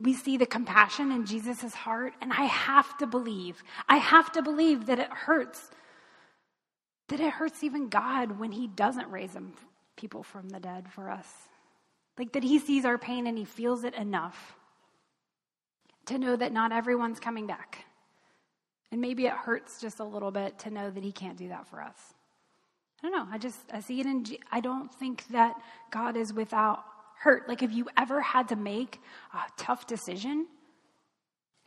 we 0.00 0.14
see 0.14 0.36
the 0.36 0.46
compassion 0.46 1.12
in 1.12 1.26
Jesus' 1.26 1.74
heart, 1.74 2.14
and 2.20 2.32
I 2.32 2.44
have 2.44 2.96
to 2.98 3.06
believe, 3.06 3.62
I 3.88 3.96
have 3.96 4.32
to 4.32 4.42
believe 4.42 4.86
that 4.86 4.98
it 4.98 5.10
hurts, 5.10 5.70
that 7.08 7.20
it 7.20 7.32
hurts 7.32 7.62
even 7.62 7.88
God 7.88 8.38
when 8.38 8.52
He 8.52 8.66
doesn't 8.66 9.10
raise 9.10 9.36
people 9.96 10.22
from 10.22 10.48
the 10.48 10.60
dead 10.60 10.88
for 10.92 11.10
us. 11.10 11.28
Like 12.18 12.32
that 12.32 12.42
He 12.42 12.58
sees 12.58 12.84
our 12.84 12.98
pain 12.98 13.26
and 13.26 13.38
He 13.38 13.44
feels 13.44 13.84
it 13.84 13.94
enough 13.94 14.56
to 16.06 16.18
know 16.18 16.36
that 16.36 16.52
not 16.52 16.72
everyone's 16.72 17.20
coming 17.20 17.46
back. 17.46 17.84
And 18.94 19.00
maybe 19.00 19.26
it 19.26 19.32
hurts 19.32 19.80
just 19.80 19.98
a 19.98 20.04
little 20.04 20.30
bit 20.30 20.60
to 20.60 20.70
know 20.70 20.88
that 20.88 21.02
He 21.02 21.10
can't 21.10 21.36
do 21.36 21.48
that 21.48 21.66
for 21.66 21.82
us. 21.82 21.96
I 23.02 23.08
don't 23.08 23.18
know. 23.18 23.26
I 23.28 23.38
just, 23.38 23.58
I 23.72 23.80
see 23.80 23.98
it 23.98 24.06
in, 24.06 24.24
I 24.52 24.60
don't 24.60 24.88
think 24.94 25.26
that 25.32 25.56
God 25.90 26.16
is 26.16 26.32
without 26.32 26.84
hurt. 27.18 27.48
Like, 27.48 27.64
if 27.64 27.72
you 27.72 27.88
ever 27.96 28.20
had 28.20 28.50
to 28.50 28.56
make 28.56 29.00
a 29.32 29.38
tough 29.56 29.88
decision 29.88 30.46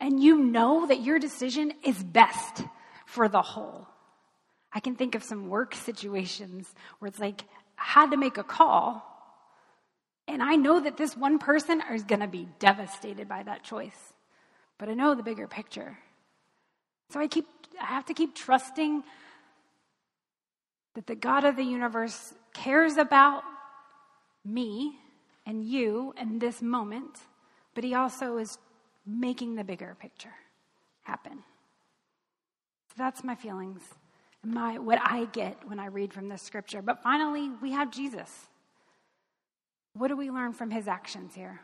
and 0.00 0.22
you 0.22 0.38
know 0.38 0.86
that 0.86 1.02
your 1.02 1.18
decision 1.18 1.74
is 1.84 2.02
best 2.02 2.64
for 3.04 3.28
the 3.28 3.42
whole. 3.42 3.86
I 4.72 4.80
can 4.80 4.96
think 4.96 5.14
of 5.14 5.22
some 5.22 5.50
work 5.50 5.74
situations 5.74 6.66
where 6.98 7.10
it's 7.10 7.18
like, 7.18 7.42
I 7.76 7.84
had 8.00 8.12
to 8.12 8.16
make 8.16 8.38
a 8.38 8.42
call, 8.42 9.04
and 10.26 10.42
I 10.42 10.56
know 10.56 10.80
that 10.80 10.96
this 10.96 11.14
one 11.14 11.38
person 11.38 11.82
is 11.92 12.04
going 12.04 12.20
to 12.20 12.26
be 12.26 12.48
devastated 12.58 13.28
by 13.28 13.42
that 13.42 13.64
choice, 13.64 14.14
but 14.78 14.88
I 14.88 14.94
know 14.94 15.14
the 15.14 15.22
bigger 15.22 15.46
picture. 15.46 15.98
So 17.10 17.20
I 17.20 17.26
keep, 17.26 17.46
I 17.80 17.86
have 17.86 18.06
to 18.06 18.14
keep 18.14 18.34
trusting 18.34 19.02
that 20.94 21.06
the 21.06 21.14
God 21.14 21.44
of 21.44 21.56
the 21.56 21.62
universe 21.62 22.34
cares 22.52 22.96
about 22.96 23.42
me 24.44 24.98
and 25.46 25.64
you 25.64 26.12
and 26.18 26.40
this 26.40 26.60
moment, 26.60 27.18
but 27.74 27.84
he 27.84 27.94
also 27.94 28.36
is 28.36 28.58
making 29.06 29.54
the 29.54 29.64
bigger 29.64 29.96
picture 30.00 30.34
happen. 31.02 31.38
So 32.88 32.94
that's 32.98 33.24
my 33.24 33.34
feelings, 33.34 33.80
my 34.44 34.78
what 34.78 34.98
I 35.02 35.26
get 35.26 35.56
when 35.66 35.78
I 35.78 35.86
read 35.86 36.12
from 36.12 36.28
this 36.28 36.42
scripture. 36.42 36.82
But 36.82 37.02
finally, 37.02 37.50
we 37.62 37.72
have 37.72 37.90
Jesus. 37.90 38.30
What 39.94 40.08
do 40.08 40.16
we 40.16 40.30
learn 40.30 40.52
from 40.52 40.70
his 40.70 40.86
actions 40.86 41.34
here? 41.34 41.60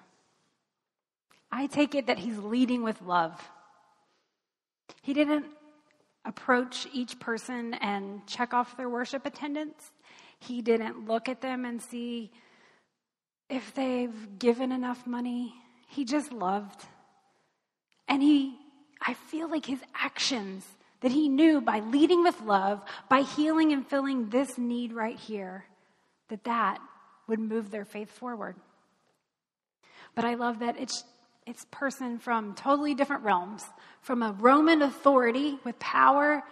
I 1.53 1.67
take 1.67 1.95
it 1.95 2.07
that 2.07 2.19
he's 2.19 2.39
leading 2.39 2.83
with 2.83 3.01
love. 3.03 3.41
He 5.03 5.15
didn't 5.15 5.47
approach 6.25 6.87
each 6.93 7.19
person 7.21 7.75
and 7.75 8.27
check 8.27 8.55
off 8.55 8.77
their 8.77 8.89
worship 8.89 9.27
attendance. 9.27 9.93
He 10.41 10.63
didn't 10.63 11.07
look 11.07 11.29
at 11.29 11.41
them 11.41 11.65
and 11.65 11.81
see 11.83 12.31
if 13.51 13.75
they've 13.75 14.39
given 14.39 14.73
enough 14.73 15.07
money. 15.07 15.55
He 15.89 16.05
just 16.05 16.33
loved. 16.33 16.83
And 18.09 18.23
he, 18.23 18.57
I 19.01 19.15
feel 19.15 19.51
like 19.51 19.67
his 19.67 19.81
actions 19.95 20.67
that 21.01 21.13
he 21.13 21.29
knew 21.29 21.61
by 21.61 21.81
leading 21.81 22.23
with 22.23 22.41
love, 22.41 22.83
by 23.09 23.21
healing 23.21 23.73
and 23.73 23.87
filling 23.87 24.31
this 24.31 24.57
need 24.57 24.93
right 24.93 25.19
here, 25.19 25.65
that 26.29 26.45
that 26.45 26.79
would 27.27 27.39
move 27.39 27.71
their 27.71 27.85
faith 27.85 28.11
forward. 28.11 28.57
But 30.15 30.25
I 30.25 30.35
love 30.35 30.61
that 30.61 30.79
it's 30.79 31.05
it's 31.47 31.67
person 31.71 32.19
from 32.19 32.55
totally 32.55 32.95
different 32.95 33.23
realms, 33.23 33.65
from 34.01 34.23
a 34.23 34.33
Roman 34.33 34.83
authority 34.83 35.59
with 35.65 35.79
power 35.79 36.43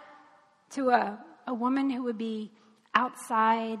to 0.71 0.89
a, 0.89 1.19
a 1.47 1.53
woman 1.53 1.89
who 1.89 2.03
would 2.03 2.17
be 2.17 2.51
outside 2.93 3.79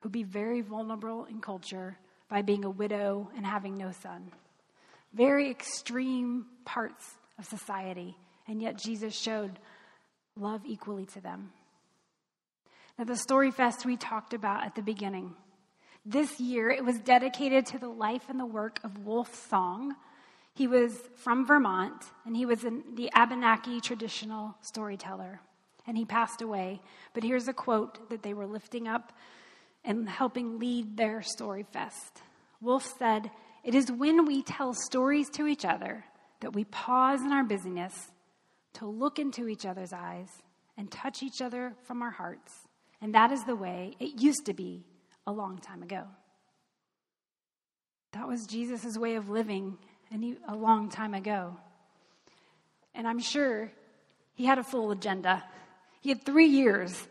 who'd 0.00 0.12
be 0.12 0.22
very 0.22 0.60
vulnerable 0.60 1.24
in 1.24 1.40
culture 1.40 1.98
by 2.28 2.42
being 2.42 2.64
a 2.64 2.70
widow 2.70 3.30
and 3.36 3.44
having 3.44 3.76
no 3.76 3.90
son. 3.90 4.30
Very 5.12 5.50
extreme 5.50 6.46
parts 6.64 7.16
of 7.38 7.46
society, 7.46 8.16
and 8.46 8.62
yet 8.62 8.78
Jesus 8.78 9.18
showed 9.18 9.58
love 10.36 10.62
equally 10.64 11.06
to 11.06 11.20
them. 11.20 11.50
Now, 12.98 13.04
the 13.04 13.16
Story 13.16 13.50
Fest 13.50 13.86
we 13.86 13.96
talked 13.96 14.34
about 14.34 14.64
at 14.64 14.74
the 14.74 14.82
beginning. 14.82 15.34
This 16.10 16.40
year, 16.40 16.70
it 16.70 16.86
was 16.86 16.98
dedicated 17.00 17.66
to 17.66 17.78
the 17.78 17.90
life 17.90 18.30
and 18.30 18.40
the 18.40 18.46
work 18.46 18.80
of 18.82 19.04
Wolf 19.04 19.46
Song. 19.50 19.94
He 20.54 20.66
was 20.66 20.98
from 21.16 21.46
Vermont, 21.46 22.02
and 22.24 22.34
he 22.34 22.46
was 22.46 22.60
the 22.60 23.10
Abenaki 23.14 23.82
traditional 23.82 24.56
storyteller. 24.62 25.42
And 25.86 25.98
he 25.98 26.06
passed 26.06 26.40
away. 26.40 26.80
But 27.12 27.24
here's 27.24 27.46
a 27.46 27.52
quote 27.52 28.08
that 28.08 28.22
they 28.22 28.32
were 28.32 28.46
lifting 28.46 28.88
up 28.88 29.12
and 29.84 30.08
helping 30.08 30.58
lead 30.58 30.96
their 30.96 31.20
story 31.20 31.66
fest. 31.74 32.22
Wolf 32.62 32.90
said, 32.98 33.30
It 33.62 33.74
is 33.74 33.92
when 33.92 34.24
we 34.24 34.40
tell 34.40 34.72
stories 34.72 35.28
to 35.34 35.46
each 35.46 35.66
other 35.66 36.06
that 36.40 36.54
we 36.54 36.64
pause 36.64 37.20
in 37.20 37.32
our 37.32 37.44
busyness 37.44 37.92
to 38.72 38.86
look 38.86 39.18
into 39.18 39.46
each 39.46 39.66
other's 39.66 39.92
eyes 39.92 40.30
and 40.78 40.90
touch 40.90 41.22
each 41.22 41.42
other 41.42 41.74
from 41.82 42.00
our 42.00 42.12
hearts. 42.12 42.66
And 43.02 43.14
that 43.14 43.30
is 43.30 43.44
the 43.44 43.56
way 43.56 43.94
it 44.00 44.22
used 44.22 44.46
to 44.46 44.54
be 44.54 44.86
a 45.28 45.32
long 45.32 45.58
time 45.58 45.82
ago. 45.82 46.04
That 48.12 48.26
was 48.26 48.46
Jesus' 48.46 48.96
way 48.96 49.16
of 49.16 49.28
living 49.28 49.76
a 50.48 50.56
long 50.56 50.88
time 50.88 51.12
ago. 51.12 51.54
And 52.94 53.06
I'm 53.06 53.18
sure 53.18 53.70
he 54.32 54.46
had 54.46 54.56
a 54.56 54.64
full 54.64 54.90
agenda. 54.90 55.44
He 56.00 56.08
had 56.08 56.24
three 56.24 56.46
years 56.46 57.06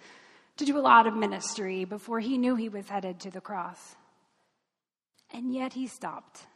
to 0.58 0.66
do 0.66 0.80
a 0.80 0.82
lot 0.82 1.06
of 1.06 1.14
ministry 1.16 1.86
before 1.86 2.20
he 2.20 2.40
knew 2.40 2.56
he 2.56 2.70
was 2.70 2.90
headed 2.90 3.20
to 3.20 3.30
the 3.30 3.40
cross. 3.40 3.96
And 5.32 5.54
yet 5.54 5.74
he 5.74 5.86
stopped 5.86 6.48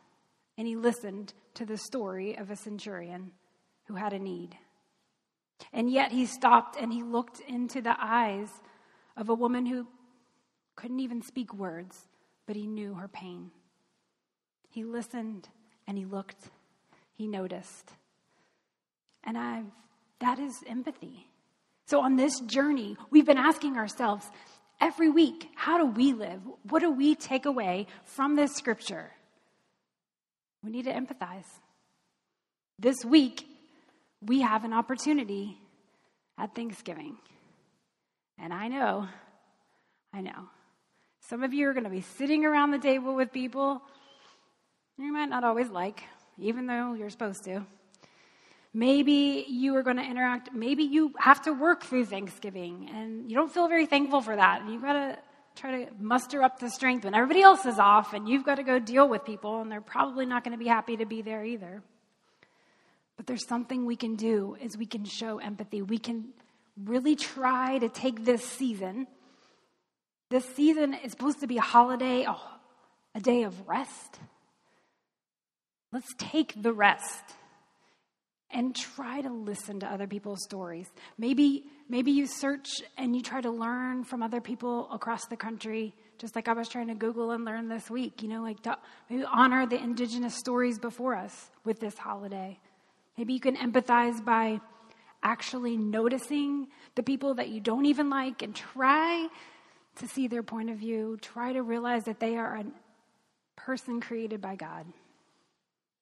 and 0.58 0.68
he 0.68 0.76
listened 0.76 1.32
to 1.54 1.66
the 1.66 1.78
story 1.78 2.36
of 2.40 2.50
a 2.50 2.56
centurion 2.56 3.34
who 3.86 3.94
had 3.94 4.14
a 4.14 4.20
need. 4.20 4.58
And 5.72 5.92
yet 5.92 6.12
he 6.12 6.26
stopped 6.26 6.76
and 6.76 6.92
he 6.92 7.04
looked 7.04 7.40
into 7.42 7.84
the 7.84 7.96
eyes 8.00 8.50
of 9.16 9.30
a 9.30 9.36
woman 9.36 9.68
who 9.68 9.86
couldn't 10.82 11.00
even 11.00 11.22
speak 11.22 11.54
words, 11.54 11.96
but 12.48 12.56
he 12.56 12.66
knew 12.66 12.96
her 12.96 13.08
pain. 13.08 13.52
He 14.70 14.84
listened 14.84 15.48
and 15.88 15.96
he 15.96 16.06
looked, 16.06 16.50
he 17.14 17.28
noticed. 17.28 17.92
And 19.24 19.38
I've, 19.38 19.66
that 20.22 20.40
is 20.40 20.56
empathy. 20.68 21.28
So, 21.86 22.02
on 22.02 22.16
this 22.16 22.40
journey, 22.40 22.98
we've 23.12 23.26
been 23.26 23.38
asking 23.38 23.78
ourselves 23.78 24.26
every 24.80 25.10
week 25.10 25.50
how 25.56 25.78
do 25.78 25.86
we 25.86 26.14
live? 26.14 26.42
What 26.68 26.80
do 26.80 26.92
we 26.92 27.14
take 27.14 27.46
away 27.46 27.86
from 28.06 28.36
this 28.36 28.56
scripture? 28.56 29.12
We 30.64 30.72
need 30.72 30.86
to 30.86 30.94
empathize. 30.94 31.46
This 32.80 33.06
week, 33.06 33.46
we 34.22 34.42
have 34.42 34.64
an 34.64 34.74
opportunity 34.74 35.60
at 36.40 36.56
Thanksgiving. 36.56 37.18
And 38.40 38.52
I 38.52 38.68
know, 38.68 39.08
I 40.12 40.22
know, 40.22 40.50
some 41.32 41.44
of 41.44 41.54
you 41.54 41.70
are 41.70 41.72
going 41.72 41.86
to 41.86 41.90
be 41.90 42.02
sitting 42.02 42.44
around 42.44 42.72
the 42.72 42.78
table 42.78 43.16
with 43.16 43.32
people 43.32 43.82
you 44.98 45.14
might 45.14 45.30
not 45.30 45.46
always 45.46 45.70
like, 45.70 46.04
even 46.38 46.68
though 46.68 46.94
you're 46.94 47.10
supposed 47.10 47.46
to. 47.46 47.66
Maybe 48.74 49.46
you 49.48 49.74
are 49.78 49.82
going 49.82 49.96
to 49.96 50.04
interact. 50.04 50.50
Maybe 50.52 50.84
you 50.84 51.14
have 51.18 51.42
to 51.44 51.54
work 51.54 51.86
through 51.86 52.08
Thanksgiving 52.08 52.90
and 52.94 53.32
you 53.32 53.38
don't 53.38 53.50
feel 53.50 53.70
very 53.70 53.86
thankful 53.86 54.20
for 54.20 54.36
that. 54.36 54.68
You've 54.68 54.82
got 54.82 54.92
to 54.92 55.18
try 55.56 55.86
to 55.86 55.92
muster 56.02 56.44
up 56.44 56.60
the 56.60 56.70
strength 56.70 57.06
when 57.06 57.16
everybody 57.16 57.42
else 57.42 57.66
is 57.66 57.80
off 57.80 58.12
and 58.12 58.28
you've 58.28 58.44
got 58.44 58.56
to 58.56 58.64
go 58.64 58.78
deal 58.78 59.08
with 59.08 59.24
people 59.24 59.62
and 59.62 59.72
they're 59.72 59.80
probably 59.80 60.26
not 60.26 60.44
going 60.44 60.52
to 60.52 60.62
be 60.62 60.68
happy 60.68 60.98
to 60.98 61.06
be 61.06 61.22
there 61.22 61.46
either. 61.46 61.82
But 63.16 63.26
there's 63.26 63.48
something 63.48 63.86
we 63.86 63.96
can 63.96 64.18
do 64.18 64.58
is 64.62 64.78
we 64.78 64.86
can 64.86 65.06
show 65.06 65.38
empathy. 65.38 65.82
We 65.82 65.98
can 65.98 66.26
really 66.84 67.16
try 67.16 67.78
to 67.78 67.88
take 67.88 68.26
this 68.26 68.44
season. 68.44 69.08
This 70.32 70.46
season 70.56 70.94
is 70.94 71.12
supposed 71.12 71.42
to 71.42 71.48
be 71.48 71.58
a 71.58 71.62
holiday, 71.62 72.24
a, 72.24 72.38
a 73.14 73.20
day 73.20 73.44
of 73.44 73.68
rest. 73.68 74.18
Let's 75.92 76.08
take 76.18 76.54
the 76.56 76.72
rest 76.72 77.22
and 78.50 78.74
try 78.74 79.20
to 79.20 79.30
listen 79.30 79.82
to 79.82 79.88
other 79.88 80.08
people's 80.08 80.42
stories. 80.46 80.90
Maybe, 81.18 81.66
maybe 81.90 82.12
you 82.12 82.28
search 82.28 82.82
and 82.98 83.14
you 83.14 83.22
try 83.22 83.42
to 83.42 83.52
learn 83.52 84.06
from 84.06 84.24
other 84.24 84.40
people 84.40 84.90
across 84.90 85.26
the 85.26 85.36
country, 85.36 85.94
just 86.18 86.34
like 86.34 86.48
I 86.48 86.54
was 86.54 86.70
trying 86.70 86.88
to 86.88 86.96
Google 86.96 87.32
and 87.32 87.44
learn 87.44 87.68
this 87.68 87.90
week. 87.90 88.24
You 88.24 88.30
know, 88.30 88.42
like 88.42 88.64
to, 88.64 88.78
maybe 89.10 89.26
honor 89.26 89.68
the 89.68 89.84
indigenous 89.84 90.36
stories 90.38 90.80
before 90.80 91.14
us 91.14 91.52
with 91.66 91.82
this 91.82 91.98
holiday. 91.98 92.58
Maybe 93.18 93.34
you 93.34 93.42
can 93.42 93.58
empathize 93.58 94.24
by 94.24 94.62
actually 95.24 95.76
noticing 95.76 96.70
the 96.96 97.04
people 97.04 97.34
that 97.34 97.50
you 97.50 97.60
don't 97.60 97.86
even 97.86 98.10
like 98.10 98.42
and 98.42 98.56
try 98.56 99.28
to 99.98 100.08
see 100.08 100.28
their 100.28 100.44
point 100.44 100.70
of 100.70 100.78
view. 100.78 101.18
Try 101.22 101.54
to 101.54 101.62
realize 101.62 102.06
that 102.06 102.20
they 102.20 102.38
are 102.38 102.56
a 102.56 102.66
person 103.56 104.02
created 104.02 104.42
by 104.42 104.56
God. 104.56 104.86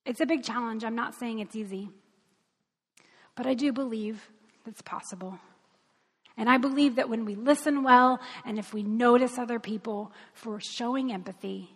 It's 0.05 0.21
a 0.21 0.25
big 0.25 0.43
challenge. 0.43 0.83
I'm 0.83 0.95
not 0.95 1.15
saying 1.15 1.39
it's 1.39 1.55
easy. 1.55 1.89
But 3.35 3.47
I 3.47 3.53
do 3.53 3.71
believe 3.71 4.29
it's 4.65 4.81
possible. 4.81 5.39
And 6.37 6.49
I 6.49 6.57
believe 6.57 6.95
that 6.95 7.09
when 7.09 7.25
we 7.25 7.35
listen 7.35 7.83
well 7.83 8.19
and 8.45 8.57
if 8.57 8.73
we 8.73 8.81
notice 8.81 9.37
other 9.37 9.59
people 9.59 10.11
for 10.33 10.59
showing 10.61 11.11
empathy, 11.11 11.69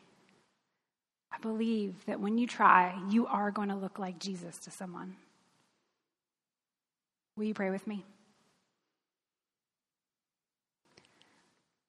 I 1.32 1.38
believe 1.40 2.06
that 2.06 2.20
when 2.20 2.38
you 2.38 2.48
try, 2.48 2.98
you 3.10 3.28
are 3.28 3.52
going 3.52 3.70
to 3.70 3.76
look 3.76 4.00
like 4.00 4.20
Jesus 4.20 4.58
to 4.60 4.72
someone. 4.72 5.16
Will 7.36 7.46
you 7.46 7.54
pray 7.54 7.72
with 7.72 7.86
me? 7.88 8.06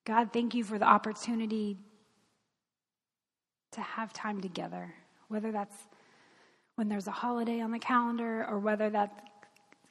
God, 0.05 0.33
thank 0.33 0.55
you 0.55 0.64
for 0.64 0.79
the 0.79 0.85
opportunity 0.85 1.79
to 3.73 3.81
have 3.81 4.12
time 4.12 4.40
together, 4.40 4.95
whether 5.29 5.51
that's 5.51 5.77
when 6.77 6.88
there's 6.88 7.07
a 7.07 7.12
holiday 7.12 7.61
on 7.61 7.71
the 7.71 7.79
calendar 7.79 8.47
or 8.49 8.59
whether 8.59 8.90
that's 8.90 9.19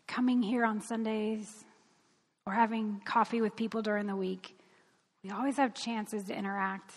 coming 0.08 0.41
here 0.41 0.65
on 0.65 0.82
Sundays 0.82 1.65
or 2.45 2.54
having 2.54 3.02
coffee 3.06 3.41
with 3.41 3.56
people 3.56 3.82
during 3.82 4.06
the 4.06 4.15
week. 4.15 4.56
We 5.23 5.32
always 5.32 5.58
have 5.58 5.73
chances 5.73 6.26
to 6.26 6.38
interact. 6.38 6.91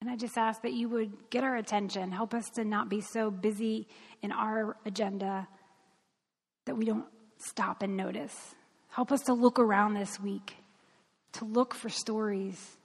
And 0.00 0.10
I 0.10 0.16
just 0.16 0.38
ask 0.38 0.62
that 0.62 0.72
you 0.72 0.88
would 0.90 1.30
get 1.30 1.44
our 1.44 1.56
attention, 1.56 2.12
help 2.12 2.34
us 2.34 2.48
to 2.54 2.64
not 2.64 2.88
be 2.88 3.00
so 3.00 3.30
busy 3.30 3.88
in 4.22 4.32
our 4.32 4.76
agenda 4.86 5.48
that 6.66 6.76
we 6.76 6.84
don't 6.84 7.06
stop 7.38 7.82
and 7.82 7.96
notice. 7.96 8.54
Help 8.88 9.10
us 9.12 9.22
to 9.22 9.34
look 9.34 9.58
around 9.58 9.94
this 9.94 10.20
week, 10.20 10.56
to 11.34 11.44
look 11.44 11.74
for 11.74 11.88
stories, 11.88 12.76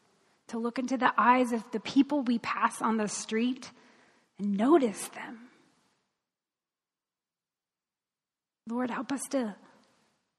to 0.48 0.58
look 0.58 0.80
into 0.80 0.98
the 0.98 1.14
eyes 1.18 1.52
of 1.52 1.64
the 1.72 1.80
people 1.80 2.22
we 2.22 2.40
pass 2.40 2.82
on 2.82 2.98
the 2.98 3.08
street 3.08 3.72
and 4.38 4.58
notice 4.58 5.08
them. 5.10 5.40
Lord, 8.68 8.92
help 8.92 9.12
us 9.12 9.22
to 9.32 9.56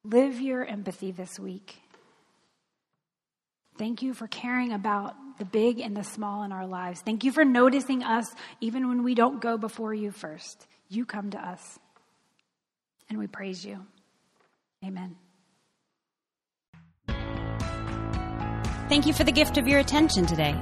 live 0.04 0.40
your 0.40 0.64
empathy 0.64 1.10
this 1.10 1.38
week. 1.38 1.76
Thank 3.76 4.02
you 4.02 4.14
for 4.14 4.26
caring 4.26 4.72
about 4.72 5.14
the 5.38 5.44
big 5.44 5.80
and 5.80 5.96
the 5.96 6.04
small 6.04 6.42
in 6.42 6.52
our 6.52 6.66
lives. 6.66 7.00
Thank 7.00 7.24
you 7.24 7.32
for 7.32 7.44
noticing 7.44 8.02
us 8.02 8.26
even 8.60 8.88
when 8.88 9.02
we 9.02 9.14
don't 9.14 9.40
go 9.40 9.56
before 9.56 9.94
you 9.94 10.10
first. 10.10 10.66
You 10.88 11.06
come 11.06 11.30
to 11.30 11.38
us. 11.38 11.78
And 13.08 13.18
we 13.18 13.26
praise 13.26 13.64
you. 13.64 13.84
Amen. 14.84 15.16
Thank 18.90 19.06
you 19.06 19.12
for 19.12 19.22
the 19.22 19.30
gift 19.30 19.56
of 19.56 19.68
your 19.68 19.78
attention 19.78 20.26
today. 20.26 20.60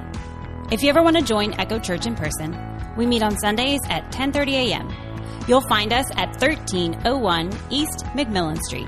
If 0.71 0.83
you 0.83 0.89
ever 0.89 1.01
want 1.01 1.17
to 1.17 1.23
join 1.23 1.59
Echo 1.59 1.79
Church 1.79 2.05
in 2.05 2.13
person, 2.13 2.55
we 2.95 3.07
meet 3.07 3.23
on 3.23 3.35
Sundays 3.39 3.79
at 3.89 4.11
10:30 4.11 4.51
a.m. 4.51 4.87
You'll 5.47 5.67
find 5.67 5.91
us 5.91 6.05
at 6.11 6.39
1301 6.39 7.49
East 7.71 8.05
McMillan 8.13 8.59
Street. 8.59 8.87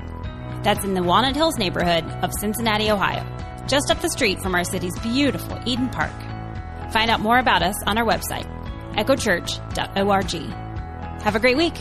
That's 0.62 0.84
in 0.84 0.94
the 0.94 1.02
Walnut 1.02 1.34
Hills 1.34 1.58
neighborhood 1.58 2.04
of 2.22 2.30
Cincinnati, 2.38 2.92
Ohio, 2.92 3.26
just 3.66 3.90
up 3.90 4.00
the 4.00 4.10
street 4.10 4.40
from 4.40 4.54
our 4.54 4.62
city's 4.62 4.96
beautiful 5.00 5.58
Eden 5.66 5.88
Park. 5.88 6.12
Find 6.92 7.10
out 7.10 7.18
more 7.18 7.38
about 7.38 7.64
us 7.64 7.74
on 7.84 7.98
our 7.98 8.06
website, 8.06 8.46
echochurch.org. 8.94 10.52
Have 11.24 11.34
a 11.34 11.40
great 11.40 11.56
week. 11.56 11.74